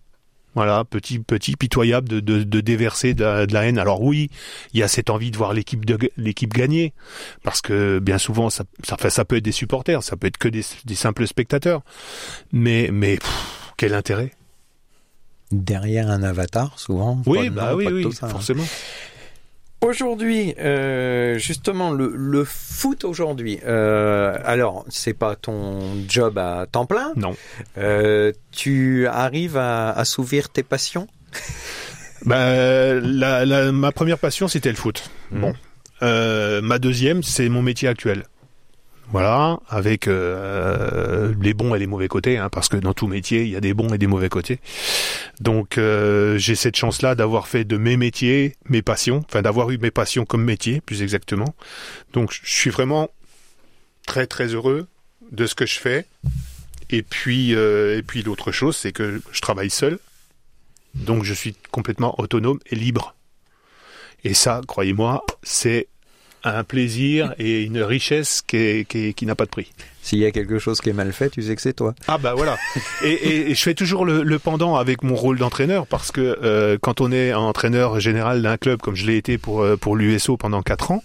Voilà, 0.55 0.85
petit, 0.85 1.19
petit, 1.19 1.57
pitoyable 1.57 2.09
de, 2.09 2.21
de, 2.21 2.45
de 2.45 2.61
déverser 2.61 3.13
de 3.13 3.25
la, 3.25 3.45
de 3.45 3.53
la 3.53 3.67
haine. 3.67 3.77
Alors 3.77 4.01
oui, 4.03 4.31
il 4.73 4.79
y 4.79 4.85
a 4.85 4.89
cette 4.89 5.11
envie 5.11 5.33
de 5.33 5.37
voir 5.37 5.53
l'équipe 5.53 5.85
de 5.85 5.99
l'équipe 6.17 6.55
gagner, 6.55 6.95
parce 7.43 7.61
que 7.61 7.99
bien 7.99 8.19
souvent, 8.19 8.51
ça, 8.51 8.63
ça, 8.85 9.25
peut 9.25 9.37
être 9.37 9.45
des 9.45 9.51
supporters, 9.51 10.05
ça 10.05 10.17
peut 10.17 10.29
être 10.29 10.39
que 10.39 10.47
des, 10.47 10.63
des 10.85 10.95
simples 10.95 11.27
spectateurs. 11.27 11.83
Mais, 12.53 12.91
mais 12.93 13.17
pff, 13.17 13.73
quel 13.77 13.95
intérêt? 13.95 14.31
Derrière 15.51 16.09
un 16.09 16.23
avatar, 16.23 16.79
souvent. 16.79 17.21
Oui, 17.27 17.51
bah 17.51 17.73
nom, 17.73 17.77
oui, 17.79 17.89
oui, 17.91 18.07
hein. 18.23 18.29
forcément. 18.29 18.65
Aujourd'hui, 19.85 20.55
euh, 20.59 21.37
justement, 21.37 21.91
le, 21.91 22.11
le 22.17 22.45
foot 22.45 23.05
aujourd'hui. 23.05 23.61
Euh, 23.67 24.35
alors, 24.43 24.87
c'est 24.89 25.13
pas 25.13 25.37
ton 25.37 25.79
job 26.09 26.39
à 26.39 26.67
temps 26.71 26.87
plein. 26.87 27.13
Non. 27.17 27.37
Euh, 27.77 28.33
tu 28.51 29.07
arrives 29.07 29.59
à 29.59 29.91
assouvir 29.91 30.49
tes 30.49 30.63
passions? 30.63 31.07
Bah, 32.27 32.95
la, 32.95 33.45
la, 33.45 33.71
ma 33.71 33.93
première 33.93 34.17
passion, 34.19 34.49
c'était 34.49 34.71
le 34.71 34.77
foot. 34.77 35.11
Mhm. 35.31 35.41
Bon. 35.43 35.53
Euh, 36.01 36.63
ma 36.63 36.79
deuxième, 36.79 37.23
c'est 37.23 37.51
mon 37.51 37.61
métier 37.61 37.87
actuel. 37.87 38.25
Voilà, 39.11 39.61
avec 39.69 40.09
euh, 40.09 41.35
les 41.41 41.55
bons 41.55 41.75
et 41.75 41.79
les 41.79 41.87
mauvais 41.87 42.09
côtés, 42.09 42.39
hein, 42.39 42.49
parce 42.49 42.69
que 42.69 42.77
dans 42.77 42.95
tout 42.95 43.07
métier, 43.07 43.43
il 43.43 43.51
y 43.51 43.57
a 43.57 43.61
des 43.61 43.75
bons 43.75 43.93
et 43.93 43.99
des 43.99 44.07
mauvais 44.07 44.29
côtés. 44.29 44.61
Donc, 45.41 45.79
euh, 45.79 46.37
j'ai 46.39 46.55
cette 46.55 46.77
chance-là 46.77 47.15
d'avoir 47.15 47.47
fait 47.47 47.65
de 47.65 47.77
mes 47.77 47.97
métiers 47.97 48.57
mes 48.69 48.83
passions, 48.83 49.23
enfin 49.29 49.43
d'avoir 49.43 49.71
eu 49.71 49.79
mes 49.79 49.91
passions 49.91 50.25
comme 50.25 50.43
métier, 50.43 50.81
plus 50.81 51.03
exactement. 51.03 51.55
Donc, 52.13 52.33
je 52.33 52.55
suis 52.55 52.71
vraiment 52.71 53.11
très 54.07 54.27
très 54.27 54.49
heureux 54.49 54.87
de 55.31 55.47
ce 55.47 55.55
que 55.55 55.67
je 55.67 55.79
fais. 55.79 56.07
Et 56.91 57.03
puis, 57.03 57.55
euh, 57.55 57.99
et 57.99 58.03
puis 58.03 58.23
l'autre 58.23 58.53
chose, 58.53 58.77
c'est 58.77 58.93
que 58.93 59.21
je 59.33 59.41
travaille 59.41 59.71
seul. 59.71 59.99
Donc 60.95 61.25
je 61.25 61.35
suis 61.35 61.57
complètement 61.71 62.19
autonome 62.21 62.61
et 62.71 62.77
libre. 62.77 63.15
Et 64.23 64.35
ça, 64.35 64.61
croyez-moi, 64.67 65.25
c'est 65.43 65.89
un 66.45 66.65
plaisir 66.65 67.35
et 67.39 67.63
une 67.63 67.83
richesse 67.83 68.43
qui, 68.47 68.57
est- 68.57 68.89
qui, 68.89 69.07
est- 69.09 69.13
qui 69.15 69.27
n'a 69.27 69.35
pas 69.35 69.45
de 69.45 69.51
prix. 69.51 69.73
S'il 70.03 70.19
y 70.19 70.27
a 70.27 70.31
quelque 70.31 70.59
chose 70.59 70.81
qui 70.83 70.91
est 70.91 70.95
mal 70.95 71.13
fait, 71.15 71.31
tu 71.31 71.43
sais 71.43 71.57
que 71.57 71.63
c'est 71.63 71.73
toi. 71.73 71.95
Ah 72.09 72.19
bah 72.19 72.35
voilà. 72.35 72.59
Et, 73.03 73.09
et- 73.13 73.51
et 73.51 73.55
je 73.55 73.63
fais 73.63 73.73
toujours 73.75 74.05
le, 74.05 74.23
le 74.23 74.39
pendant 74.39 74.77
avec 74.77 75.03
mon 75.03 75.15
rôle 75.15 75.39
d'entraîneur 75.39 75.87
parce 75.87 76.13
que 76.13 76.21
euh, 76.43 76.77
quand 76.81 77.01
on 77.01 77.11
est 77.11 77.33
entraîneur 77.33 77.99
général 78.01 78.43
d'un 78.43 78.59
club 78.59 78.81
comme 78.83 78.97
je 78.97 79.07
l'ai 79.07 79.17
été 79.17 79.39
pour 79.39 79.63
euh, 79.63 79.77
pour 79.79 79.97
l'USO 79.97 80.37
pendant 80.37 80.61
quatre 80.63 80.91
ans, 80.91 81.03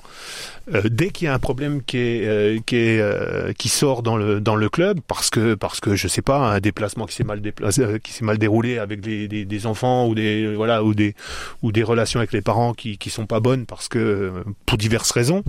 euh, 0.73 0.83
dès 0.89 1.09
qu'il 1.09 1.25
y 1.25 1.27
a 1.27 1.33
un 1.33 1.39
problème 1.39 1.81
qui 1.83 1.97
euh, 1.97 2.59
euh, 2.73 3.53
sort 3.65 4.03
dans 4.03 4.15
le 4.15 4.69
club 4.69 4.99
parce 5.07 5.29
que 5.29 5.55
parce 5.55 5.79
que 5.79 5.95
je 5.95 6.07
sais 6.07 6.21
pas 6.21 6.53
un 6.53 6.59
déplacement 6.59 7.05
qui 7.05 7.15
s'est 7.15 7.23
mal 7.23 8.38
déroulé 8.38 8.77
avec 8.77 9.01
des, 9.01 9.65
enfants 9.65 10.07
ou 10.07 10.15
des 10.15 11.83
relations 11.83 12.19
avec 12.19 12.33
les 12.33 12.41
parents 12.41 12.73
qui 12.73 12.97
qui 12.97 13.09
sont 13.09 13.25
pas 13.25 13.39
bonnes 13.39 13.65
pour 13.65 14.77
diverses 14.77 15.11
raisons 15.11 15.43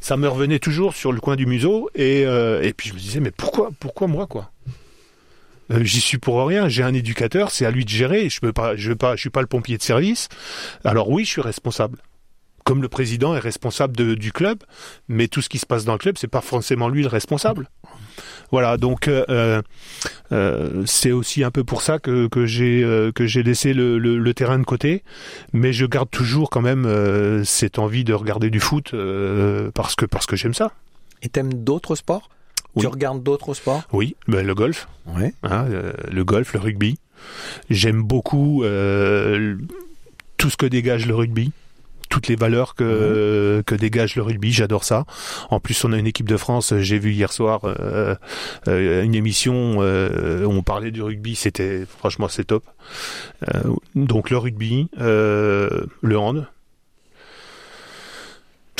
ça 0.00 0.16
me 0.16 0.28
revenait 0.28 0.58
toujours 0.58 0.94
sur 0.94 1.12
le 1.12 1.20
coin 1.20 1.36
du 1.36 1.46
museau 1.46 1.90
et 1.94 2.22
et 2.22 2.72
puis 2.76 2.90
je 2.90 2.94
me 2.94 2.98
disais 2.98 3.20
mais 3.20 3.30
pourquoi 3.30 3.70
pourquoi 3.78 4.06
moi 4.06 4.26
quoi? 4.26 4.50
J'y 5.80 6.00
suis 6.00 6.18
pour 6.18 6.44
rien. 6.46 6.68
J'ai 6.68 6.82
un 6.82 6.92
éducateur, 6.92 7.50
c'est 7.50 7.64
à 7.64 7.70
lui 7.70 7.86
de 7.86 7.88
gérer. 7.88 8.28
Je 8.28 8.40
peux 8.40 8.52
pas, 8.52 8.76
je 8.76 8.90
veux 8.90 8.96
pas, 8.96 9.16
je 9.16 9.20
suis 9.20 9.30
pas 9.30 9.40
le 9.40 9.46
pompier 9.46 9.78
de 9.78 9.82
service. 9.82 10.28
Alors 10.84 11.08
oui, 11.08 11.24
je 11.24 11.30
suis 11.30 11.40
responsable. 11.40 11.98
Comme 12.72 12.80
le 12.80 12.88
président 12.88 13.36
est 13.36 13.38
responsable 13.38 13.94
de- 13.94 14.14
du 14.14 14.32
club, 14.32 14.60
mais 15.06 15.28
tout 15.28 15.42
ce 15.42 15.50
qui 15.50 15.58
se 15.58 15.66
passe 15.66 15.84
dans 15.84 15.92
le 15.92 15.98
club, 15.98 16.16
c'est 16.16 16.26
pas 16.26 16.40
forcément 16.40 16.88
lui 16.88 17.02
le 17.02 17.08
responsable. 17.08 17.68
Voilà, 18.50 18.78
donc 18.78 19.08
euh, 19.08 19.26
euh, 19.28 19.60
euh, 20.32 20.82
c'est 20.86 21.12
aussi 21.12 21.44
un 21.44 21.50
peu 21.50 21.64
pour 21.64 21.82
ça 21.82 21.98
que, 21.98 22.28
que 22.28 22.46
j'ai 22.46 22.80
que 23.14 23.26
j'ai 23.26 23.42
laissé 23.42 23.74
le, 23.74 23.98
le, 23.98 24.16
le 24.16 24.32
terrain 24.32 24.58
de 24.58 24.64
côté, 24.64 25.02
mais 25.52 25.74
je 25.74 25.84
garde 25.84 26.08
toujours 26.10 26.48
quand 26.48 26.62
même 26.62 26.86
euh, 26.86 27.44
cette 27.44 27.78
envie 27.78 28.04
de 28.04 28.14
regarder 28.14 28.48
du 28.48 28.58
foot 28.58 28.94
parce 29.74 29.94
que 29.94 30.06
parce 30.06 30.24
que 30.24 30.34
j'aime 30.36 30.54
ça. 30.54 30.72
Et 31.20 31.28
t'aimes 31.28 31.52
d'autres 31.52 31.94
sports? 31.94 32.30
Oui. 32.74 32.80
Tu 32.84 32.86
regardes 32.86 33.22
d'autres 33.22 33.52
sports? 33.52 33.82
Oui, 33.92 34.16
ben, 34.28 34.46
le 34.46 34.54
golf, 34.54 34.88
Ouais. 35.14 35.34
hein, 35.42 35.66
le 36.10 36.24
golf, 36.24 36.54
le 36.54 36.60
rugby. 36.60 36.98
J'aime 37.68 38.02
beaucoup 38.02 38.64
tout 40.38 40.48
ce 40.50 40.56
que 40.56 40.64
dégage 40.66 41.06
le 41.06 41.14
rugby, 41.14 41.52
toutes 42.22 42.28
les 42.28 42.36
valeurs 42.36 42.76
que, 42.76 43.64
que 43.66 43.74
dégage 43.74 44.14
le 44.14 44.22
rugby, 44.22 44.52
j'adore 44.52 44.84
ça. 44.84 45.06
En 45.50 45.58
plus, 45.58 45.84
on 45.84 45.92
a 45.92 45.98
une 45.98 46.06
équipe 46.06 46.28
de 46.28 46.36
France, 46.36 46.72
j'ai 46.78 47.00
vu 47.00 47.10
hier 47.10 47.32
soir 47.32 47.62
euh, 47.64 48.14
euh, 48.68 49.02
une 49.02 49.16
émission 49.16 49.78
euh, 49.80 50.44
où 50.44 50.52
on 50.52 50.62
parlait 50.62 50.92
du 50.92 51.02
rugby, 51.02 51.34
c'était 51.34 51.84
franchement 51.84 52.28
c'est 52.28 52.44
top. 52.44 52.64
Donc 53.96 54.30
le 54.30 54.38
rugby, 54.38 54.88
le 54.98 56.16
hand. 56.16 56.46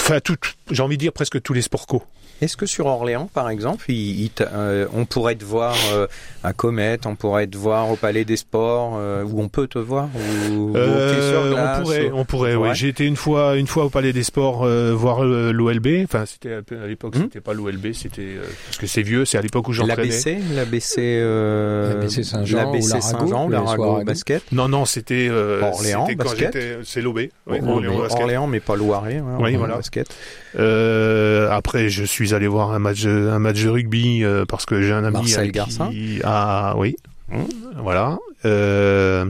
Enfin, 0.04 0.18
tout, 0.20 0.36
j'ai 0.70 0.82
envie 0.82 0.96
de 0.96 1.00
dire 1.02 1.12
presque 1.12 1.40
tous 1.42 1.52
les 1.52 1.62
sports 1.62 1.86
co. 1.86 2.02
Est-ce 2.40 2.56
que 2.56 2.66
sur 2.66 2.86
Orléans, 2.86 3.30
par 3.32 3.48
exemple, 3.50 3.84
il- 3.88 4.24
il 4.24 4.30
euh, 4.40 4.86
on 4.94 5.04
pourrait 5.04 5.36
te 5.36 5.44
voir 5.44 5.76
euh, 5.92 6.08
à 6.42 6.52
Comet, 6.52 6.98
on 7.04 7.14
pourrait 7.14 7.46
te 7.46 7.56
voir 7.56 7.88
au 7.88 7.94
Palais 7.94 8.24
des 8.24 8.36
Sports, 8.36 8.96
euh, 8.98 9.22
où 9.22 9.40
on 9.40 9.48
peut 9.48 9.68
te 9.68 9.78
voir 9.78 10.08
ou, 10.50 10.72
sur 10.72 10.76
Euh, 10.80 11.52
glace, 11.52 11.78
on 11.78 11.82
pourrait, 11.84 12.10
ou- 12.10 12.16
on 12.16 12.24
pourrait. 12.24 12.54
Oui, 12.56 12.68
Ouais. 12.70 12.74
j'ai 12.74 12.88
été 12.88 13.06
une 13.06 13.14
fois, 13.14 13.54
une 13.56 13.68
fois 13.68 13.84
au 13.84 13.90
Palais 13.90 14.12
des 14.12 14.24
Sports 14.24 14.64
euh, 14.64 14.92
voir 14.92 15.22
l'OLB. 15.22 16.02
Enfin, 16.02 16.24
c'était 16.26 16.54
à 16.54 16.86
l'époque, 16.88 17.14
Hmm. 17.14 17.22
c'était 17.22 17.40
pas 17.40 17.52
l'OLB, 17.52 17.92
c'était 17.92 18.22
euh, 18.22 18.42
parce 18.66 18.78
que 18.78 18.88
c'est 18.88 19.02
vieux. 19.02 19.24
C'est 19.24 19.38
à 19.38 19.42
l'époque 19.42 19.68
où 19.68 19.72
j'entraînais. 19.72 20.08
L'ABC, 20.08 20.38
l'ABC, 20.56 20.98
euh, 20.98 21.94
L'ABC 21.94 22.24
Saint-Jean 22.24 22.80
Saint-Jean, 23.00 23.48
l'Arago 23.48 24.02
basket. 24.02 24.42
Non, 24.50 24.66
non, 24.66 24.84
c'était 24.84 25.28
euh, 25.30 25.60
Orléans, 25.62 26.06
c'était 26.08 26.16
quand 26.16 26.24
basket. 26.24 26.52
j'étais- 26.54 26.78
C'est 26.82 27.02
l'OB. 27.02 27.18
Oui, 27.46 27.58
Orléans, 27.64 28.00
Orléans 28.10 28.46
mais 28.48 28.58
pas 28.58 28.74
Loiret. 28.74 29.18
hein, 29.18 29.36
Oui, 29.38 29.54
voilà. 29.54 29.80
Basket. 29.92 30.16
Euh, 30.58 31.48
après, 31.50 31.88
je 31.88 32.04
suis 32.04 32.34
allé 32.34 32.46
voir 32.48 32.72
un 32.72 32.78
match, 32.78 33.04
un 33.06 33.38
match 33.38 33.62
de 33.62 33.68
rugby 33.68 34.24
euh, 34.24 34.44
parce 34.46 34.66
que 34.66 34.82
j'ai 34.82 34.92
un 34.92 35.04
ami 35.04 35.12
Marcel 35.18 35.40
avec 35.40 35.52
Garcin. 35.52 35.90
qui- 35.90 36.20
Ah 36.24 36.74
oui, 36.76 36.96
Hum. 37.32 37.46
voilà. 37.78 38.18
Euh, 38.44 39.26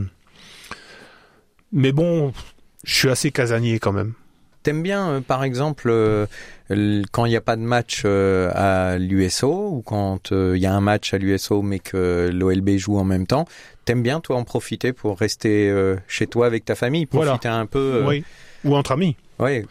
Mais 1.71 1.91
bon, 1.91 2.33
je 2.83 2.93
suis 2.93 3.09
assez 3.09 3.31
casanier 3.31 3.79
quand 3.79 3.93
même. 3.93 4.13
T'aimes 4.61 4.83
bien, 4.83 5.21
par 5.27 5.43
exemple, 5.43 5.91
quand 7.11 7.25
il 7.25 7.29
n'y 7.29 7.35
a 7.35 7.41
pas 7.41 7.55
de 7.57 7.61
match 7.63 8.05
à 8.05 8.97
l'USO 8.97 9.69
ou 9.71 9.81
quand 9.81 10.31
il 10.31 10.57
y 10.57 10.65
a 10.65 10.73
un 10.73 10.79
match 10.81 11.13
à 11.13 11.17
l'USO 11.17 11.61
mais 11.63 11.79
que 11.79 12.29
l'OLB 12.33 12.77
joue 12.77 12.97
en 12.97 13.03
même 13.03 13.27
temps, 13.27 13.45
t'aimes 13.85 14.03
bien 14.03 14.19
toi 14.21 14.37
en 14.37 14.43
profiter 14.45 14.93
pour 14.93 15.19
rester 15.19 15.73
chez 16.07 16.27
toi 16.27 16.45
avec 16.45 16.63
ta 16.63 16.75
famille, 16.75 17.07
Voilà. 17.11 17.31
profiter 17.31 17.49
un 17.49 17.65
peu. 17.65 18.03
Oui. 18.07 18.23
Ou 18.63 18.75
entre 18.75 18.91
amis. 18.93 19.17
ouais. 19.39 19.65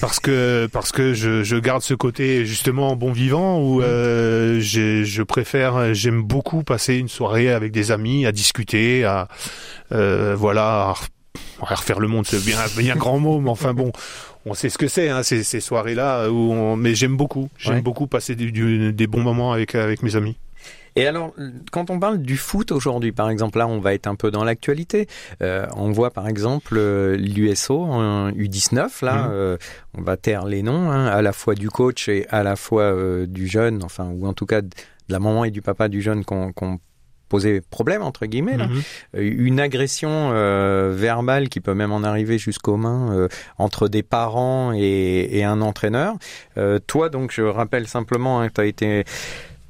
Parce 0.00 0.20
que 0.20 0.68
parce 0.72 0.92
que 0.92 1.14
je, 1.14 1.42
je 1.42 1.56
garde 1.56 1.82
ce 1.82 1.94
côté 1.94 2.44
justement 2.46 2.96
bon 2.96 3.12
vivant 3.12 3.60
où 3.60 3.82
euh, 3.82 4.60
j'ai- 4.60 5.04
je 5.04 5.22
préfère 5.22 5.94
j'aime 5.94 6.22
beaucoup 6.22 6.62
passer 6.62 6.96
une 6.96 7.08
soirée 7.08 7.50
avec 7.52 7.72
des 7.72 7.90
amis 7.90 8.26
à 8.26 8.32
discuter 8.32 9.04
à 9.04 9.28
euh, 9.92 10.34
voilà 10.36 10.88
à 10.88 10.92
ref- 10.92 11.08
à 11.62 11.74
refaire 11.74 12.00
le 12.00 12.08
monde 12.08 12.26
c'est 12.26 12.44
bien 12.44 12.58
bien 12.76 12.96
grand 12.96 13.18
mot 13.18 13.40
mais 13.40 13.50
enfin 13.50 13.72
bon 13.74 13.92
on 14.46 14.52
sait 14.52 14.68
ce 14.68 14.76
que 14.76 14.88
c'est 14.88 15.08
hein, 15.08 15.22
ces, 15.22 15.42
ces 15.42 15.60
soirées 15.60 15.94
là 15.94 16.28
où 16.30 16.52
on, 16.52 16.76
mais 16.76 16.94
j'aime 16.94 17.16
beaucoup. 17.16 17.48
J'aime 17.56 17.76
Ouais. 17.76 17.80
beaucoup 17.80 18.06
passer 18.06 18.34
du- 18.34 18.52
du- 18.52 18.92
des 18.92 19.06
bons 19.06 19.22
moments 19.22 19.54
avec 19.54 19.74
avec 19.74 20.02
mes 20.02 20.16
amis 20.16 20.36
Et 20.96 21.06
alors, 21.06 21.34
quand 21.72 21.90
on 21.90 21.98
parle 21.98 22.18
du 22.18 22.36
foot 22.36 22.70
aujourd'hui, 22.70 23.10
par 23.12 23.28
exemple, 23.30 23.58
là, 23.58 23.66
on 23.66 23.80
va 23.80 23.94
être 23.94 24.06
un 24.06 24.14
peu 24.14 24.30
dans 24.30 24.44
l'actualité. 24.44 25.06
Euh, 25.42 25.66
on 25.76 25.90
voit 25.90 26.10
par 26.10 26.28
exemple 26.28 26.74
euh, 26.76 27.16
l'USO 27.16 27.82
en 27.82 28.30
U19, 28.30 29.04
là, 29.04 29.14
Mhm. 29.24 29.30
euh, 29.32 29.56
on 29.98 30.02
va 30.02 30.16
taire 30.16 30.44
les 30.44 30.62
noms, 30.62 30.90
hein, 30.90 31.06
à 31.06 31.20
la 31.22 31.32
fois 31.32 31.54
du 31.54 31.68
coach 31.68 32.08
et 32.08 32.26
à 32.30 32.42
la 32.44 32.54
fois 32.56 32.82
euh, 32.84 33.26
du 33.26 33.48
jeune, 33.48 33.82
enfin, 33.82 34.08
ou 34.08 34.26
en 34.26 34.32
tout 34.34 34.46
cas 34.46 34.62
de 34.62 34.70
la 35.08 35.18
maman 35.18 35.44
et 35.44 35.50
du 35.50 35.62
papa 35.62 35.88
du 35.88 36.00
jeune 36.00 36.24
qu'on 36.24 36.52
qu'on 36.52 36.78
posé 37.28 37.60
problème 37.62 38.02
entre 38.02 38.26
guillemets 38.26 38.56
là. 38.58 38.66
Mhm. 38.68 38.82
Euh, 39.16 39.32
une 39.38 39.58
agression 39.58 40.30
euh, 40.32 40.92
verbale 40.94 41.48
qui 41.48 41.60
peut 41.60 41.74
même 41.74 41.90
en 41.90 42.04
arriver 42.04 42.38
jusqu'aux 42.38 42.76
mains 42.76 43.12
euh, 43.12 43.28
entre 43.58 43.88
des 43.88 44.02
parents 44.04 44.72
et, 44.74 45.38
et 45.38 45.42
un 45.42 45.60
entraîneur. 45.62 46.14
Euh, 46.58 46.78
toi 46.86 47.08
donc 47.08 47.32
je 47.32 47.42
rappelle 47.42 47.88
simplement 47.88 48.40
hein, 48.42 48.48
tu 48.54 48.60
as 48.60 48.66
été 48.66 49.04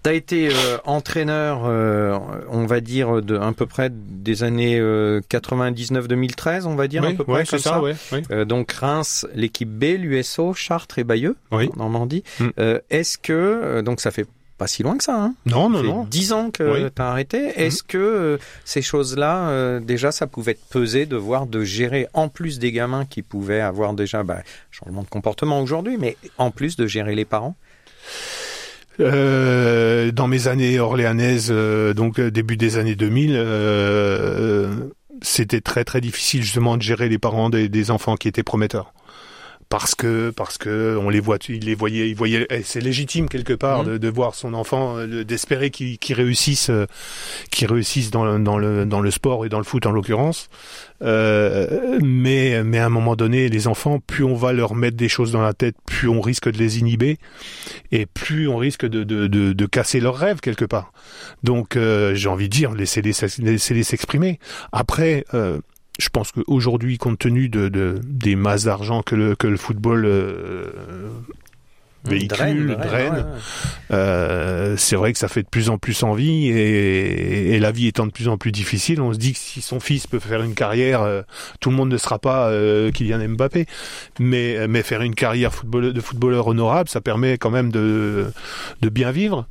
T'as 0.05 0.13
été 0.13 0.49
euh, 0.53 0.77
entraîneur, 0.85 1.63
euh, 1.65 2.19
on 2.51 2.67
va 2.67 2.81
dire, 2.81 3.23
de 3.23 3.37
à 3.39 3.51
peu 3.53 3.65
près 3.65 3.91
des 3.91 4.43
années 4.45 4.79
euh, 4.79 5.21
99-2013, 5.31 6.67
on 6.67 6.75
va 6.77 6.89
dire, 6.89 7.03
à 7.05 7.09
Oui, 7.09 7.15
peu 7.15 7.25
près 7.25 7.45
comme 7.45 7.47
c'est 7.47 7.59
ça. 7.59 7.71
ça, 7.71 7.81
ouais, 7.83 7.95
ouais. 8.13 8.23
Euh, 8.31 8.45
donc 8.45 8.71
Reims, 8.71 9.27
l'équipe 9.35 9.69
B, 9.71 9.97
l'USO, 9.99 10.53
Chartres 10.53 10.99
et 10.99 11.05
Bayeux, 11.05 11.37
Oui. 11.53 11.71
en 11.75 11.79
Normandie. 11.79 12.23
Mm. 12.39 12.49
Euh, 12.59 12.79
Est-ce 12.91 13.17
que, 13.19 13.33
euh, 13.33 13.83
donc 13.83 14.01
ça 14.01 14.11
fait 14.11 14.27
pas 14.59 14.67
si 14.67 14.83
loin 14.83 14.97
que 14.99 15.05
ça, 15.05 15.17
hein 15.21 15.35
Non, 15.47 15.69
non, 15.71 15.79
ça 15.79 15.83
fait 15.85 15.89
non. 15.91 16.05
10 16.05 16.33
ans 16.33 16.51
que 16.51 16.63
Oui. 16.85 16.91
tu 16.95 17.03
as 17.03 17.09
arrêté. 17.11 17.39
Est-ce 17.57 17.83
que 17.83 17.97
euh, 17.97 18.39
ces 18.67 18.83
choses-là, 18.83 19.49
euh, 19.49 19.81
déjà, 19.81 20.13
ça 20.13 20.27
pouvait 20.27 20.55
te 20.55 20.69
peser 20.71 21.07
de 21.07 21.17
voir, 21.17 21.47
de 21.47 21.65
gérer, 21.65 22.09
en 22.13 22.29
plus 22.29 22.59
des 22.59 22.73
gamins 22.73 23.07
qui 23.07 23.23
pouvaient 23.23 23.61
avoir 23.63 23.95
déjà 23.95 24.23
bah, 24.23 24.43
changement 24.71 25.03
de 25.03 25.09
comportement 25.09 25.61
aujourd'hui, 25.63 25.97
mais 25.99 26.17
en 26.39 26.51
plus 26.51 26.77
de 26.77 26.87
gérer 26.87 27.15
les 27.15 27.25
parents? 27.25 27.57
Euh, 29.01 30.13
dans 30.13 30.29
mes 30.29 30.49
années 30.49 30.79
orléanaises, 30.79 31.49
euh, 31.51 31.95
donc 31.95 32.19
euh, 32.19 32.31
début 32.31 32.57
des 32.57 32.79
années 32.79 32.95
2000, 32.95 33.35
euh, 33.35 34.91
c'était 35.23 35.61
très 35.61 35.85
très 35.85 36.01
difficile 36.01 36.43
justement 36.43 36.77
de 36.77 36.83
gérer 36.83 37.09
les 37.09 37.19
parents 37.19 37.51
des, 37.51 37.69
des 37.69 37.91
enfants 37.91 38.17
qui 38.17 38.29
étaient 38.29 38.43
prometteurs. 38.43 38.93
Parce 39.69 39.95
que 39.95 40.31
parce 40.31 40.57
que 40.59 40.97
on 41.01 41.09
les 41.11 41.21
voit, 41.21 41.39
il 41.49 41.65
les 41.65 41.75
voyait, 41.75 42.09
il 42.09 42.15
voyait, 42.15 42.47
et 42.51 42.63
c'est 42.63 42.81
légitime 42.81 43.29
quelque 43.29 43.53
part 43.55 43.83
Mhm. 43.83 43.93
de, 43.93 43.99
de 43.99 44.09
voir 44.09 44.35
son 44.35 44.55
enfant, 44.55 44.97
euh, 44.99 45.25
d'espérer 45.25 45.71
qu'il 45.71 45.99
qu'il 45.99 46.15
réussisse, 46.17 46.71
euh, 46.71 46.87
qu'il 47.51 47.67
réussisse 47.71 48.11
dans 48.11 48.25
le, 48.25 48.39
dans 48.39 48.59
le 48.59 48.85
dans 48.87 49.01
le 49.01 49.11
sport 49.11 49.45
et 49.45 49.49
dans 49.49 49.59
le 49.59 49.65
foot 49.65 49.87
en 49.87 49.91
l'occurrence. 49.91 50.49
Euh, 51.03 51.99
mais 52.03 52.63
mais 52.63 52.79
à 52.79 52.87
un 52.87 52.91
moment 52.91 53.17
donné, 53.17 53.49
les 53.49 53.67
enfants, 53.67 53.99
plus 53.99 54.25
on 54.25 54.35
va 54.35 54.53
leur 54.53 54.75
mettre 54.75 54.97
des 54.97 55.09
choses 55.09 55.33
dans 55.33 55.43
la 55.43 55.53
tête, 55.55 55.75
plus 55.87 56.09
on 56.09 56.21
risque 56.21 56.51
de 56.51 56.59
les 56.59 56.79
inhiber 56.79 57.19
et 57.91 58.07
plus 58.07 58.49
on 58.49 58.57
risque 58.57 58.87
de, 58.87 59.03
de, 59.05 59.27
de, 59.27 59.53
de 59.53 59.67
casser 59.67 60.01
leurs 60.01 60.17
rêves 60.17 60.41
quelque 60.41 60.65
part. 60.65 60.93
Donc 61.43 61.77
euh, 61.77 62.15
j'ai 62.15 62.29
envie 62.29 62.49
de 62.49 62.55
dire, 62.55 62.73
laissez-les 62.73 63.13
laissez-les 63.39 63.83
s'exprimer. 63.83 64.39
Après, 64.73 65.25
euh, 65.35 65.59
je 65.99 66.09
pense 66.09 66.33
qu'aujourd'hui, 66.33 66.99
compte 66.99 67.19
tenu 67.19 67.49
de, 67.49 67.69
de, 67.69 68.01
des 68.05 68.37
masses 68.37 68.65
d'argent 68.65 69.03
que 69.03 69.15
le, 69.15 69.35
que 69.37 69.47
le 69.47 69.57
football 69.57 70.05
euh, 70.07 70.71
véhicule, 72.05 72.29
Draine, 72.29 72.67
draine, 72.67 72.89
draine, 72.89 73.13
ouais, 73.13 73.19
ouais. 73.21 73.25
euh, 73.93 74.77
c'est 74.77 74.97
vrai 74.97 75.13
que 75.13 75.19
ça 75.19 75.29
fait 75.29 75.43
de 75.43 75.49
plus 75.49 75.71
en 75.71 75.79
plus 75.79 76.03
envie 76.03 76.49
et, 76.49 77.55
et 77.55 77.59
la 77.61 77.73
vie 77.73 77.87
étant 77.87 78.07
de 78.07 78.13
plus 78.13 78.29
en 78.29 78.37
plus 78.37 78.53
difficile, 78.53 79.01
on 79.01 79.13
se 79.13 79.19
dit 79.19 79.33
que 79.33 79.39
si 79.39 79.63
son 79.63 79.81
fils 79.81 80.07
peut 80.07 80.19
faire 80.19 80.43
une 80.43 80.55
carrière, 80.55 81.01
euh, 81.03 81.23
tout 81.61 81.71
le 81.71 81.77
monde 81.77 81.89
ne 81.91 81.97
sera 81.97 82.19
pas 82.19 82.49
euh, 82.51 82.91
Kylian 82.91 83.27
Mbappé, 83.29 83.67
mais 84.19 84.69
mais 84.69 84.83
faire 84.83 85.01
une 85.01 85.15
carrière 85.15 85.53
de 85.65 86.01
footballeur 86.01 86.47
honorable, 86.49 86.91
ça 86.91 87.01
permet 87.01 87.39
quand 87.39 87.51
même 87.51 87.71
de 87.71 88.27
de 88.83 88.89
bien 88.89 89.11
vivre. 89.11 89.47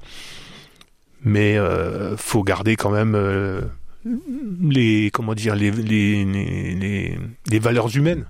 Mais 1.26 1.58
euh, 1.58 2.18
faut 2.18 2.44
garder 2.44 2.76
quand 2.76 2.90
même 2.92 3.16
euh, 3.16 3.62
les 4.06 5.10
comment 5.12 5.34
dire 5.34 5.56
les 5.56 5.72
les, 5.72 7.18
les 7.48 7.60
valeurs 7.60 7.96
humaines. 7.96 8.26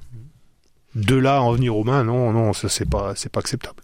De 0.96 1.16
là 1.16 1.38
à 1.38 1.40
en 1.40 1.54
venir 1.54 1.76
aux 1.76 1.84
mains, 1.84 2.04
non 2.04 2.32
non, 2.32 2.54
ça 2.54 2.70
c'est 2.70 2.88
pas 2.90 3.14
c'est 3.16 3.32
pas 3.32 3.40
acceptable. 3.40 3.82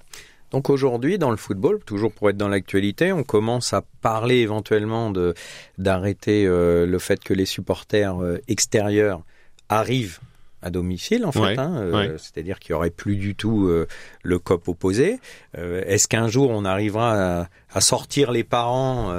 Donc 0.51 0.69
aujourd'hui, 0.69 1.17
dans 1.17 1.31
le 1.31 1.37
football, 1.37 1.79
toujours 1.85 2.11
pour 2.11 2.29
être 2.29 2.37
dans 2.37 2.47
l'actualité, 2.47 3.11
on 3.13 3.23
commence 3.23 3.73
à 3.73 3.83
parler 4.01 4.37
éventuellement 4.37 5.11
de 5.11 5.33
d'arrêter 5.77 6.45
euh, 6.45 6.85
le 6.85 6.99
fait 6.99 7.23
que 7.23 7.33
les 7.33 7.45
supporters 7.45 8.21
euh, 8.21 8.39
extérieurs 8.47 9.21
arrivent 9.69 10.19
à 10.61 10.69
domicile, 10.69 11.25
en 11.25 11.31
fait. 11.31 11.39
Ouais, 11.39 11.59
hein, 11.59 11.75
euh, 11.77 11.91
ouais. 11.91 12.15
C'est-à-dire 12.17 12.59
qu'il 12.59 12.71
y 12.71 12.73
aurait 12.73 12.89
plus 12.89 13.15
du 13.15 13.35
tout 13.35 13.67
euh, 13.67 13.87
le 14.23 14.39
cop 14.39 14.67
opposé. 14.67 15.19
Euh, 15.57 15.81
Est-ce 15.85 16.07
qu'un 16.07 16.27
jour 16.27 16.49
on 16.49 16.65
arrivera 16.65 17.39
à, 17.41 17.49
à 17.73 17.81
sortir 17.81 18.31
les 18.31 18.43
parents 18.43 19.13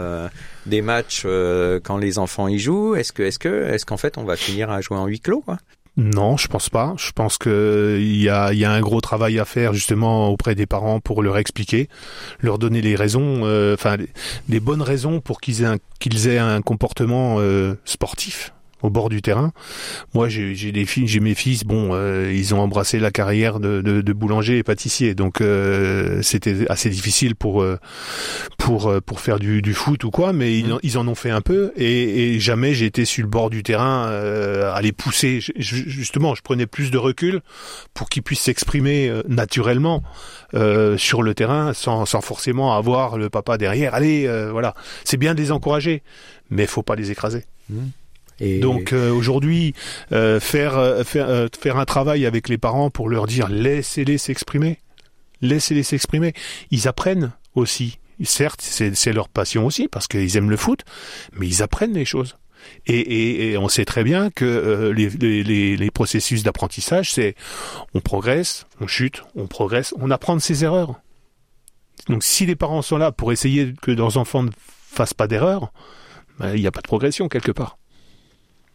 des 0.67 0.83
matchs 0.83 1.27
quand 1.85 1.97
les 1.97 2.19
enfants 2.19 2.49
y 2.49 2.59
jouent? 2.59 2.95
Est-ce 2.95 3.13
que, 3.13 3.23
est-ce 3.23 3.39
que, 3.39 3.69
est-ce 3.73 3.87
qu'en 3.87 3.97
fait 3.97 4.19
on 4.19 4.25
va 4.25 4.37
finir 4.37 4.71
à 4.71 4.81
jouer 4.81 4.99
en 4.99 5.07
huis 5.07 5.21
clos 5.21 5.41
quoi? 5.41 5.59
Non, 5.97 6.37
je 6.37 6.47
pense 6.47 6.69
pas. 6.71 6.95
Je 6.97 7.11
pense 7.13 7.37
que 7.37 7.99
il 8.01 8.23
y 8.23 8.29
a, 8.29 8.53
il 8.53 8.59
y 8.59 8.65
a 8.65 8.73
un 8.73 8.81
gros 8.81 9.01
travail 9.01 9.39
à 9.39 9.45
faire 9.45 9.75
justement 9.75 10.29
auprès 10.29 10.55
des 10.55 10.67
parents 10.67 11.01
pour 11.01 11.23
leur 11.23 11.37
expliquer, 11.37 11.89
leur 12.41 12.59
donner 12.59 12.81
les 12.81 12.95
raisons, 12.97 13.43
enfin 13.75 13.97
les, 13.97 14.09
les 14.49 14.61
bonnes 14.61 14.83
raisons 14.83 15.21
pour 15.21 15.41
qu'ils 15.41 15.63
aient 15.63 15.67
un, 15.67 15.79
qu'ils 15.99 16.29
aient 16.29 16.39
un 16.39 16.63
comportement 16.63 17.39
sportif 17.85 18.53
au 18.83 18.91
bord 18.91 19.09
du 19.09 19.23
terrain. 19.23 19.53
Moi, 20.15 20.29
j'ai 20.29 20.73
des 20.73 20.85
filles, 20.85 21.09
j'ai 21.09 21.21
mes 21.21 21.35
fils. 21.35 21.65
Bon, 21.65 21.91
euh, 21.93 22.33
ils 22.33 22.55
ont 22.55 22.61
embrassé 22.61 22.99
la 22.99 23.11
carrière 23.11 23.61
de, 23.61 23.81
de, 23.81 24.01
de 24.01 24.13
boulanger 24.13 24.59
et 24.59 24.63
pâtissier, 24.63 25.15
donc 25.15 25.41
euh, 25.41 26.23
c'était 26.23 26.71
assez 26.71 26.91
difficile 26.91 27.35
pour 27.35 27.63
euh, 27.63 27.79
pour 28.59 28.93
pour 29.05 29.21
faire 29.21 29.39
du, 29.39 29.63
du, 29.63 29.75
foot 29.75 30.05
ou 30.05 30.11
quoi. 30.11 30.33
Mais 30.33 30.59
ils, 30.59 30.75
ils, 30.83 30.99
en 30.99 31.07
ont 31.09 31.15
fait 31.15 31.31
un 31.31 31.41
peu, 31.41 31.73
et, 31.77 32.35
et 32.35 32.41
jamais 32.41 32.75
j'ai 32.75 32.87
été 32.87 33.05
sur 33.05 33.23
le 33.23 33.29
bord 33.29 33.51
du 33.51 33.63
terrain 33.63 34.07
à 34.07 34.81
les 34.83 34.93
pousser. 34.93 35.41
Je, 35.41 35.53
justement, 35.59 36.35
je 36.35 36.43
prenais 36.43 36.67
plus 36.67 36.91
de 36.91 36.99
recul 36.99 37.41
pour 37.95 38.09
qu'ils 38.09 38.23
puissent 38.23 38.41
s'exprimer 38.41 39.13
naturellement 39.29 40.03
sur 40.97 41.23
le 41.23 41.35
terrain, 41.35 41.73
sans, 41.75 42.07
sans 42.07 42.21
forcément 42.21 42.77
avoir 42.77 43.19
le 43.19 43.31
papa 43.31 43.59
derrière. 43.59 43.95
Allez, 43.95 44.29
voilà. 44.51 44.75
C'est 45.05 45.17
bien 45.17 45.35
de 45.35 45.41
les 45.41 45.53
encourager, 45.53 46.03
mais 46.51 46.67
faut 46.67 46.83
pas 46.83 46.97
les 46.97 47.11
écraser. 47.11 47.45
Mmh. 47.69 47.89
Donc 48.41 48.93
euh, 48.93 49.11
aujourd'hui, 49.11 49.75
euh, 50.13 50.41
faire 50.41 50.79
euh, 50.79 51.03
faire 51.05 51.77
un 51.77 51.85
travail 51.85 52.25
avec 52.27 52.49
les 52.49 52.59
parents 52.59 52.91
pour 52.91 53.09
leur 53.09 53.27
dire 53.27 53.49
laissez-les 53.49 54.19
s'exprimer, 54.19 54.79
laissez-les 55.43 55.83
s'exprimer. 55.83 56.33
Ils 56.71 56.89
apprennent 56.89 57.33
aussi. 57.55 57.99
Certes, 58.23 58.61
c'est 58.61 59.13
leur 59.15 59.31
passion 59.31 59.65
aussi 59.65 59.89
parce 59.89 60.07
qu'ils 60.07 60.37
aiment 60.37 60.51
le 60.51 60.59
foot, 60.59 60.85
mais 61.33 61.47
ils 61.47 61.63
apprennent 61.63 61.95
les 61.95 62.05
choses. 62.05 62.37
Et, 62.87 62.99
et, 62.99 63.53
et, 63.53 63.57
on 63.57 63.71
sait 63.71 63.87
très 63.87 64.05
bien 64.05 64.29
que 64.29 64.93
les, 64.95 65.09
les, 65.09 65.79
les, 65.79 65.91
processus 65.91 66.43
d'apprentissage, 66.43 67.15
c'est 67.15 67.35
on 67.95 68.01
progresse, 68.01 68.67
on 68.83 68.87
chute, 68.87 69.23
on 69.35 69.47
progresse, 69.47 69.95
on 69.99 70.11
apprend 70.11 70.37
de 70.37 70.43
ses 70.43 70.65
erreurs. 70.65 71.01
Donc 72.11 72.23
si 72.23 72.45
les 72.45 72.57
parents 72.57 72.83
sont 72.83 72.99
là 72.99 73.13
pour 73.13 73.33
essayer 73.33 73.73
que 73.81 73.91
leurs 73.91 74.19
enfants 74.19 74.43
ne 74.43 74.51
fassent 74.59 75.15
pas 75.15 75.27
d'erreurs, 75.27 75.73
ben, 76.39 76.55
il 76.55 76.61
n'y 76.61 76.67
a 76.67 76.73
pas 76.73 76.83
de 76.83 76.89
progression 76.89 77.31
quelque 77.31 77.53
part. 77.53 77.79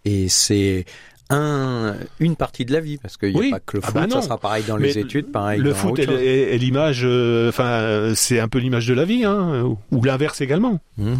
Et 0.06 0.30
c'est 0.30 0.86
un, 1.30 1.96
une 2.20 2.36
partie 2.36 2.66
de 2.66 2.72
la 2.72 2.80
vie, 2.80 2.98
parce 2.98 3.18
qu'il 3.18 3.34
n'y 3.34 3.48
a 3.48 3.52
pas 3.56 3.60
que 3.60 3.78
le 3.78 3.84
ah 3.84 3.88
foot, 3.88 3.96
bah 3.96 4.08
ça 4.10 4.22
sera 4.22 4.38
pareil 4.38 4.64
dans 4.68 4.78
les 4.78 4.98
études, 5.00 5.32
pareil 5.32 5.60
le 5.60 5.72
dans 5.72 5.76
foot 5.76 6.00
est, 6.00 6.58
l'image, 6.58 7.02
euh, 7.04 7.50
enfin, 7.50 8.14
c'est 8.16 8.40
un 8.40 8.48
peu 8.48 8.60
l'image 8.60 8.86
de 8.88 8.94
la 8.94 9.06
vie, 9.06 9.26
hein, 9.26 9.76
ou 9.92 10.04
l'inverse 10.04 10.42
également. 10.42 10.80
Mmh. 10.98 11.16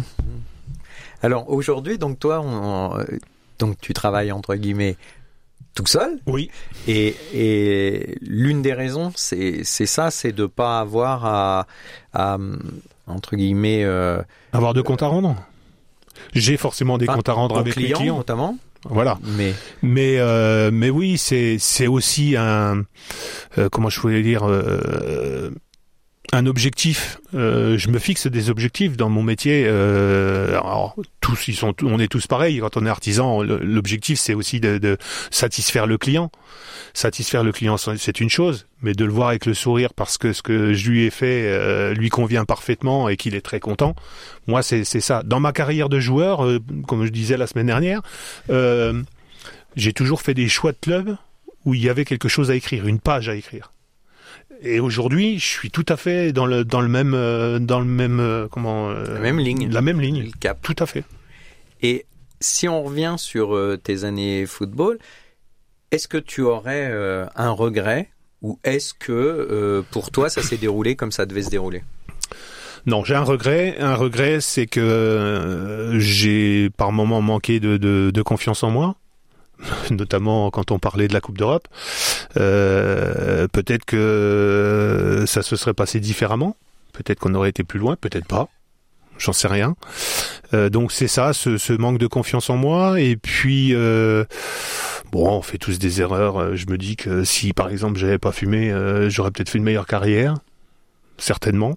Alors 1.22 1.50
aujourd'hui, 1.50 1.98
donc 1.98 2.20
toi, 2.20 2.40
on, 2.40 3.04
donc 3.58 3.80
tu 3.80 3.92
travailles 3.92 4.30
entre 4.30 4.54
guillemets 4.54 4.96
tout 5.74 5.86
seul. 5.86 6.18
Oui. 6.26 6.50
Et, 6.86 7.16
et 7.34 8.16
l'une 8.20 8.62
des 8.62 8.72
raisons, 8.72 9.12
c'est 9.16 9.64
ça, 9.64 10.10
c'est 10.10 10.32
de 10.32 10.46
pas 10.46 10.78
avoir 10.78 11.26
à, 11.26 11.66
à 12.12 12.38
entre 13.08 13.34
guillemets 13.36 13.82
euh, 13.84 14.22
avoir 14.52 14.72
de 14.72 14.82
compte 14.82 15.02
à 15.02 15.08
rendre. 15.08 15.36
J'ai 16.32 16.56
forcément 16.56 16.96
des 16.96 17.06
comptes 17.06 17.28
à 17.28 17.32
rendre 17.32 17.58
avec 17.58 17.76
les 17.76 17.90
clients, 17.90 18.16
notamment. 18.16 18.56
Voilà. 18.90 19.18
Mais 19.36 19.54
mais 19.82 20.18
euh, 20.18 20.70
mais 20.72 20.90
oui, 20.90 21.18
c'est 21.18 21.56
c'est 21.58 21.86
aussi 21.86 22.36
un 22.36 22.82
euh, 23.58 23.68
comment 23.70 23.88
je 23.88 24.00
voulais 24.00 24.22
dire 24.22 24.48
euh, 24.48 25.50
un 26.32 26.46
objectif. 26.46 27.18
Euh, 27.34 27.78
je 27.78 27.88
me 27.88 27.98
fixe 27.98 28.26
des 28.26 28.50
objectifs 28.50 28.96
dans 28.96 29.08
mon 29.08 29.22
métier. 29.22 29.64
Euh, 29.66 30.50
alors, 30.50 30.96
tous, 31.20 31.48
ils 31.48 31.56
sont, 31.56 31.74
on 31.82 31.98
est 31.98 32.08
tous 32.08 32.26
pareils. 32.26 32.58
Quand 32.58 32.76
on 32.76 32.86
est 32.86 32.88
artisan, 32.90 33.42
l'objectif 33.42 34.18
c'est 34.18 34.34
aussi 34.34 34.60
de, 34.60 34.78
de, 34.78 34.96
satisfaire 35.30 35.86
le 35.86 35.98
client. 35.98 36.30
Satisfaire 36.94 37.44
le 37.44 37.52
client, 37.52 37.76
c'est 37.76 38.20
une 38.20 38.30
chose, 38.30 38.66
mais 38.80 38.94
de 38.94 39.04
le 39.04 39.12
voir 39.12 39.28
avec 39.28 39.44
le 39.44 39.52
sourire 39.52 39.92
parce 39.92 40.16
que 40.16 40.32
ce 40.32 40.40
que 40.40 40.72
je 40.72 40.88
lui 40.88 41.04
ai 41.04 41.10
fait 41.10 41.42
euh, 41.46 41.92
lui 41.92 42.08
convient 42.08 42.46
parfaitement 42.46 43.10
et 43.10 43.18
qu'il 43.18 43.34
est 43.34 43.42
très 43.42 43.60
content. 43.60 43.94
Moi, 44.46 44.62
c'est 44.62 44.84
ça. 44.84 45.22
Dans 45.22 45.38
ma 45.38 45.52
carrière 45.52 45.90
de 45.90 46.00
joueur, 46.00 46.42
euh, 46.46 46.58
comme 46.86 47.04
je 47.04 47.10
disais 47.10 47.36
la 47.36 47.46
semaine 47.46 47.66
dernière, 47.66 48.00
euh, 48.48 49.02
j'ai 49.76 49.92
toujours 49.92 50.22
fait 50.22 50.32
des 50.32 50.48
choix 50.48 50.72
de 50.72 50.78
club 50.80 51.16
où 51.66 51.74
il 51.74 51.82
y 51.82 51.90
avait 51.90 52.06
quelque 52.06 52.28
chose 52.28 52.50
à 52.50 52.54
écrire, 52.54 52.86
une 52.86 52.98
page 52.98 53.28
à 53.28 53.34
écrire. 53.34 53.72
Et 54.62 54.80
aujourd'hui, 54.80 55.38
je 55.38 55.46
suis 55.46 55.70
tout 55.70 55.84
à 55.88 55.96
fait 55.96 56.32
dans 56.32 56.46
le 56.46 56.64
dans 56.64 56.80
le 56.80 56.88
même 56.88 57.14
euh, 57.14 57.58
dans 57.58 57.80
le 57.80 57.86
même 57.86 58.20
euh, 58.20 58.48
comment 58.50 58.88
euh, 58.90 59.14
la 59.14 59.20
même 59.20 59.38
ligne. 59.38 59.68
La 59.70 59.82
même 59.82 60.00
ligne. 60.00 60.30
cap. 60.40 60.58
Tout 60.62 60.76
à 60.78 60.86
fait. 60.86 61.04
Et 61.82 62.06
si 62.40 62.68
on 62.68 62.82
revient 62.82 63.16
sur 63.18 63.58
tes 63.82 64.04
années 64.04 64.46
football, 64.46 64.98
est-ce 65.90 66.08
que 66.08 66.18
tu 66.18 66.42
aurais 66.42 66.90
un 67.34 67.50
regret 67.50 68.10
ou 68.42 68.58
est-ce 68.64 68.94
que 68.94 69.84
pour 69.90 70.10
toi 70.10 70.28
ça 70.28 70.42
s'est 70.42 70.56
déroulé 70.56 70.96
comme 70.96 71.12
ça 71.12 71.26
devait 71.26 71.42
se 71.42 71.50
dérouler? 71.50 71.82
Non, 72.86 73.04
j'ai 73.04 73.14
un 73.14 73.24
regret. 73.24 73.76
Un 73.78 73.94
regret, 73.94 74.40
c'est 74.40 74.66
que 74.66 75.96
j'ai 75.98 76.70
par 76.70 76.92
moments 76.92 77.20
manqué 77.20 77.58
de, 77.58 77.76
de, 77.76 78.10
de 78.12 78.22
confiance 78.22 78.62
en 78.62 78.70
moi. 78.70 78.96
notamment 79.90 80.50
quand 80.50 80.70
on 80.70 80.78
parlait 80.78 81.08
de 81.08 81.12
la 81.14 81.20
Coupe 81.20 81.38
d'Europe. 81.38 81.68
Euh, 82.36 83.48
peut-être 83.48 83.84
que 83.84 85.24
ça 85.26 85.42
se 85.42 85.56
serait 85.56 85.74
passé 85.74 86.00
différemment. 86.00 86.56
Peut-être 86.92 87.18
qu'on 87.18 87.34
aurait 87.34 87.50
été 87.50 87.64
plus 87.64 87.78
loin, 87.78 87.96
peut-être 87.96 88.26
pas. 88.26 88.48
J'en 89.18 89.32
sais 89.32 89.48
rien. 89.48 89.76
Euh, 90.52 90.68
donc 90.68 90.92
c'est 90.92 91.08
ça, 91.08 91.32
ce, 91.32 91.72
manque 91.72 91.98
de 91.98 92.06
confiance 92.06 92.50
en 92.50 92.56
moi. 92.56 93.00
Et 93.00 93.16
puis 93.16 93.74
euh, 93.74 94.24
bon, 95.10 95.30
on 95.30 95.42
fait 95.42 95.58
tous 95.58 95.78
des 95.78 96.00
erreurs. 96.00 96.56
Je 96.56 96.66
me 96.66 96.76
dis 96.76 96.96
que 96.96 97.24
si 97.24 97.52
par 97.52 97.68
exemple 97.68 97.98
j'avais 97.98 98.18
pas 98.18 98.32
fumé, 98.32 98.74
j'aurais 99.08 99.30
peut-être 99.30 99.50
fait 99.50 99.58
une 99.58 99.64
meilleure 99.64 99.86
carrière, 99.86 100.34
certainement. 101.18 101.76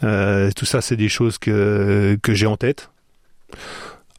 tout 0.00 0.66
ça, 0.66 0.80
c'est 0.80 0.96
des 0.96 1.08
choses 1.08 1.38
que 1.38 2.16
que 2.22 2.34
j'ai 2.34 2.46
en 2.46 2.56
tête. 2.56 2.90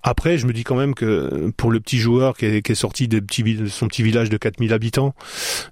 Après, 0.07 0.37
je 0.37 0.47
me 0.47 0.53
dis 0.53 0.63
quand 0.63 0.77
même 0.77 0.95
que 0.95 1.51
pour 1.57 1.69
le 1.69 1.81
petit 1.81 1.97
joueur 1.97 2.37
qui 2.37 2.45
est, 2.45 2.75
sorti 2.75 3.09
de, 3.09 3.21
son 3.67 3.89
petit 3.89 4.03
village 4.03 4.29
de 4.29 4.37
4000 4.37 4.71
habitants, 4.71 5.13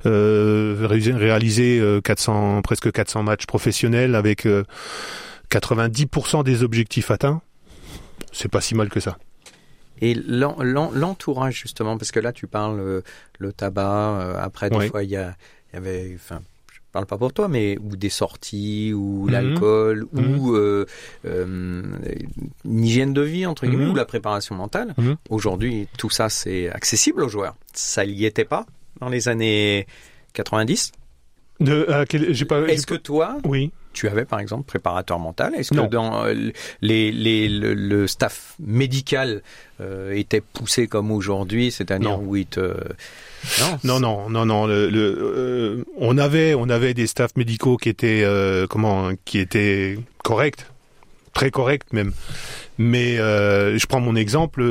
euh, 0.06 0.76
réaliser 0.90 1.82
400, 2.04 2.58
euh, 2.58 2.62
presque 2.62 2.92
400 2.92 3.24
matchs 3.24 3.46
professionnels 3.46 4.14
avec 4.14 4.46
90% 4.46 6.40
euh, 6.40 6.44
des 6.44 6.64
objectifs 6.64 7.12
atteints, 7.12 7.42
c'est 8.34 8.50
pas 8.50 8.60
si 8.60 8.76
mal 8.76 8.90
que 8.90 9.00
ça. 9.00 9.18
Et 10.02 10.14
l'entourage 10.14 11.62
justement, 11.62 11.98
parce 11.98 12.12
que 12.12 12.20
là 12.20 12.34
tu 12.34 12.48
parles 12.48 13.04
le 13.40 13.54
tabac, 13.54 14.38
après 14.42 14.70
des 14.70 14.90
fois 14.90 15.06
il 15.06 15.12
y, 15.12 15.16
a, 15.16 15.34
y 15.74 15.78
avait, 15.78 16.12
enfin 16.14 16.42
parle 16.96 17.08
pas 17.08 17.18
pour 17.18 17.34
toi, 17.34 17.50
mais 17.50 17.78
ou 17.84 17.98
des 17.98 18.10
sorties, 18.10 18.94
ou 18.94 19.26
mhm. 19.26 19.32
l'alcool, 19.32 20.08
mhm. 20.14 20.40
ou 20.40 20.56
euh, 20.56 20.86
euh, 21.26 21.84
une 22.64 22.84
hygiène 22.86 23.14
de 23.14 23.22
vie 23.22 23.46
entre 23.46 23.66
guillemets, 23.68 23.86
mhm. 23.86 23.92
ou 23.92 23.96
la 23.96 24.06
préparation 24.06 24.56
mentale. 24.56 24.96
Aujourd'hui, 25.30 25.90
tout 25.98 26.10
ça 26.10 26.30
c'est 26.30 26.70
accessible 26.70 27.22
aux 27.24 27.28
joueurs. 27.28 27.56
Ça 27.74 28.06
n'y 28.06 28.24
était 28.24 28.46
pas 28.46 28.66
dans 29.02 29.10
les 29.10 29.28
années 29.28 29.88
90. 30.34 30.94
De, 31.60 31.86
Est-ce 32.70 32.88
que 32.88 32.96
toi, 32.96 33.38
oui. 33.46 33.72
Tu 33.96 34.08
avais 34.08 34.26
par 34.26 34.40
exemple 34.40 34.66
préparateur 34.66 35.20
mental 35.20 35.56
Est-ce 35.56 35.74
que 35.74 35.88
dans 35.88 36.26
euh, 36.26 36.34
les, 36.82 37.12
les, 37.12 37.50
le, 37.50 38.08
staff 38.08 38.56
médical 38.60 39.42
était 40.12 40.42
poussé 40.42 40.88
comme 40.88 41.12
aujourd'hui, 41.12 41.72
c'est-à-dire 41.72 42.22
où 42.22 42.36
il 42.36 42.46
te 42.46 42.76
non, 43.84 44.00
non, 44.00 44.30
non, 44.30 44.46
non, 44.46 44.68
Le, 44.68 44.90
euh, 44.92 45.84
on 45.98 46.18
avait, 46.18 46.54
on 46.56 46.70
avait 46.70 46.94
des 46.94 47.08
staffs 47.08 47.36
médicaux 47.36 47.78
qui 47.78 47.90
étaient, 47.90 48.24
euh, 48.24 48.68
comment, 48.68 49.12
qui 49.26 49.40
étaient 49.40 49.98
corrects, 50.24 50.66
très 51.34 51.52
corrects 51.52 51.92
même. 51.94 52.12
Mais 52.78 53.18
euh, 53.20 53.78
je 53.78 53.86
prends 53.86 54.02
mon 54.02 54.16
exemple, 54.16 54.62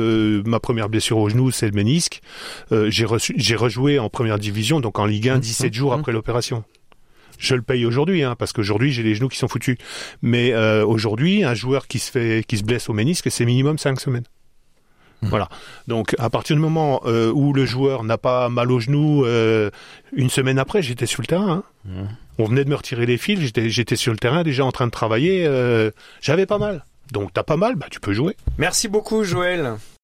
ma 0.45 0.59
première 0.59 0.89
blessure 0.89 1.17
au 1.17 1.29
genou, 1.29 1.51
c'est 1.51 1.65
le 1.65 1.71
ménisque. 1.73 2.21
j'ai 2.71 3.05
reçu, 3.05 3.33
j'ai 3.37 3.55
rejoué 3.55 3.97
en 3.97 4.09
première 4.09 4.39
division, 4.39 4.79
donc 4.79 4.99
en 4.99 5.05
Ligue 5.05 5.29
1, 5.29 5.39
17 5.39 5.71
mmh, 5.71 5.73
jours 5.73 5.91
mmh. 5.91 5.99
après 5.99 6.11
l'opération. 6.11 6.63
Je 7.37 7.55
le 7.55 7.61
paye 7.61 7.85
aujourd'hui, 7.85 8.23
hein, 8.23 8.35
parce 8.37 8.53
qu'aujourd'hui 8.53 8.91
j'ai 8.91 9.03
les 9.03 9.15
genoux 9.15 9.29
qui 9.29 9.37
sont 9.37 9.47
foutus. 9.47 9.77
Mais 10.21 10.55
aujourd'hui, 10.83 11.43
un 11.43 11.53
joueur 11.53 11.87
qui 11.87 11.99
se 11.99 12.11
fait, 12.11 12.43
qui 12.47 12.57
se 12.57 12.63
blesse 12.63 12.89
au 12.89 12.93
ménisque, 12.93 13.29
c'est 13.31 13.45
minimum 13.45 13.77
5 13.77 13.99
semaines. 13.99 14.25
Mmh. 15.21 15.27
Voilà. 15.29 15.49
Donc 15.87 16.15
à 16.19 16.29
partir 16.29 16.55
du 16.55 16.61
moment 16.61 17.01
euh, 17.05 17.31
où 17.31 17.53
le 17.53 17.65
joueur 17.65 18.03
n'a 18.03 18.17
pas 18.17 18.49
mal 18.49 18.71
au 18.71 18.79
genou, 18.79 19.25
euh, 19.25 19.69
une 20.13 20.29
semaine 20.29 20.59
après, 20.59 20.81
j'étais 20.81 21.05
sur 21.05 21.21
le 21.21 21.27
terrain. 21.27 21.51
Hein. 21.51 21.63
Mmh. 21.85 22.03
On 22.37 22.45
venait 22.45 22.65
de 22.65 22.69
me 22.69 22.75
retirer 22.75 23.05
les 23.05 23.17
fils, 23.17 23.39
j'étais 23.39 23.95
sur 23.95 24.11
le 24.11 24.17
terrain 24.17 24.43
déjà 24.43 24.65
en 24.65 24.71
train 24.71 24.87
de 24.87 24.91
travailler. 24.91 25.45
Euh, 25.45 25.91
j'avais 26.21 26.45
pas 26.45 26.57
mal. 26.57 26.83
Donc 27.11 27.31
t'as 27.33 27.43
pas 27.43 27.57
mal, 27.57 27.75
bah 27.75 27.87
tu 27.89 27.99
peux 27.99 28.13
jouer. 28.13 28.35
Merci 28.57 28.87
beaucoup 28.87 29.23
Joël. 29.23 29.75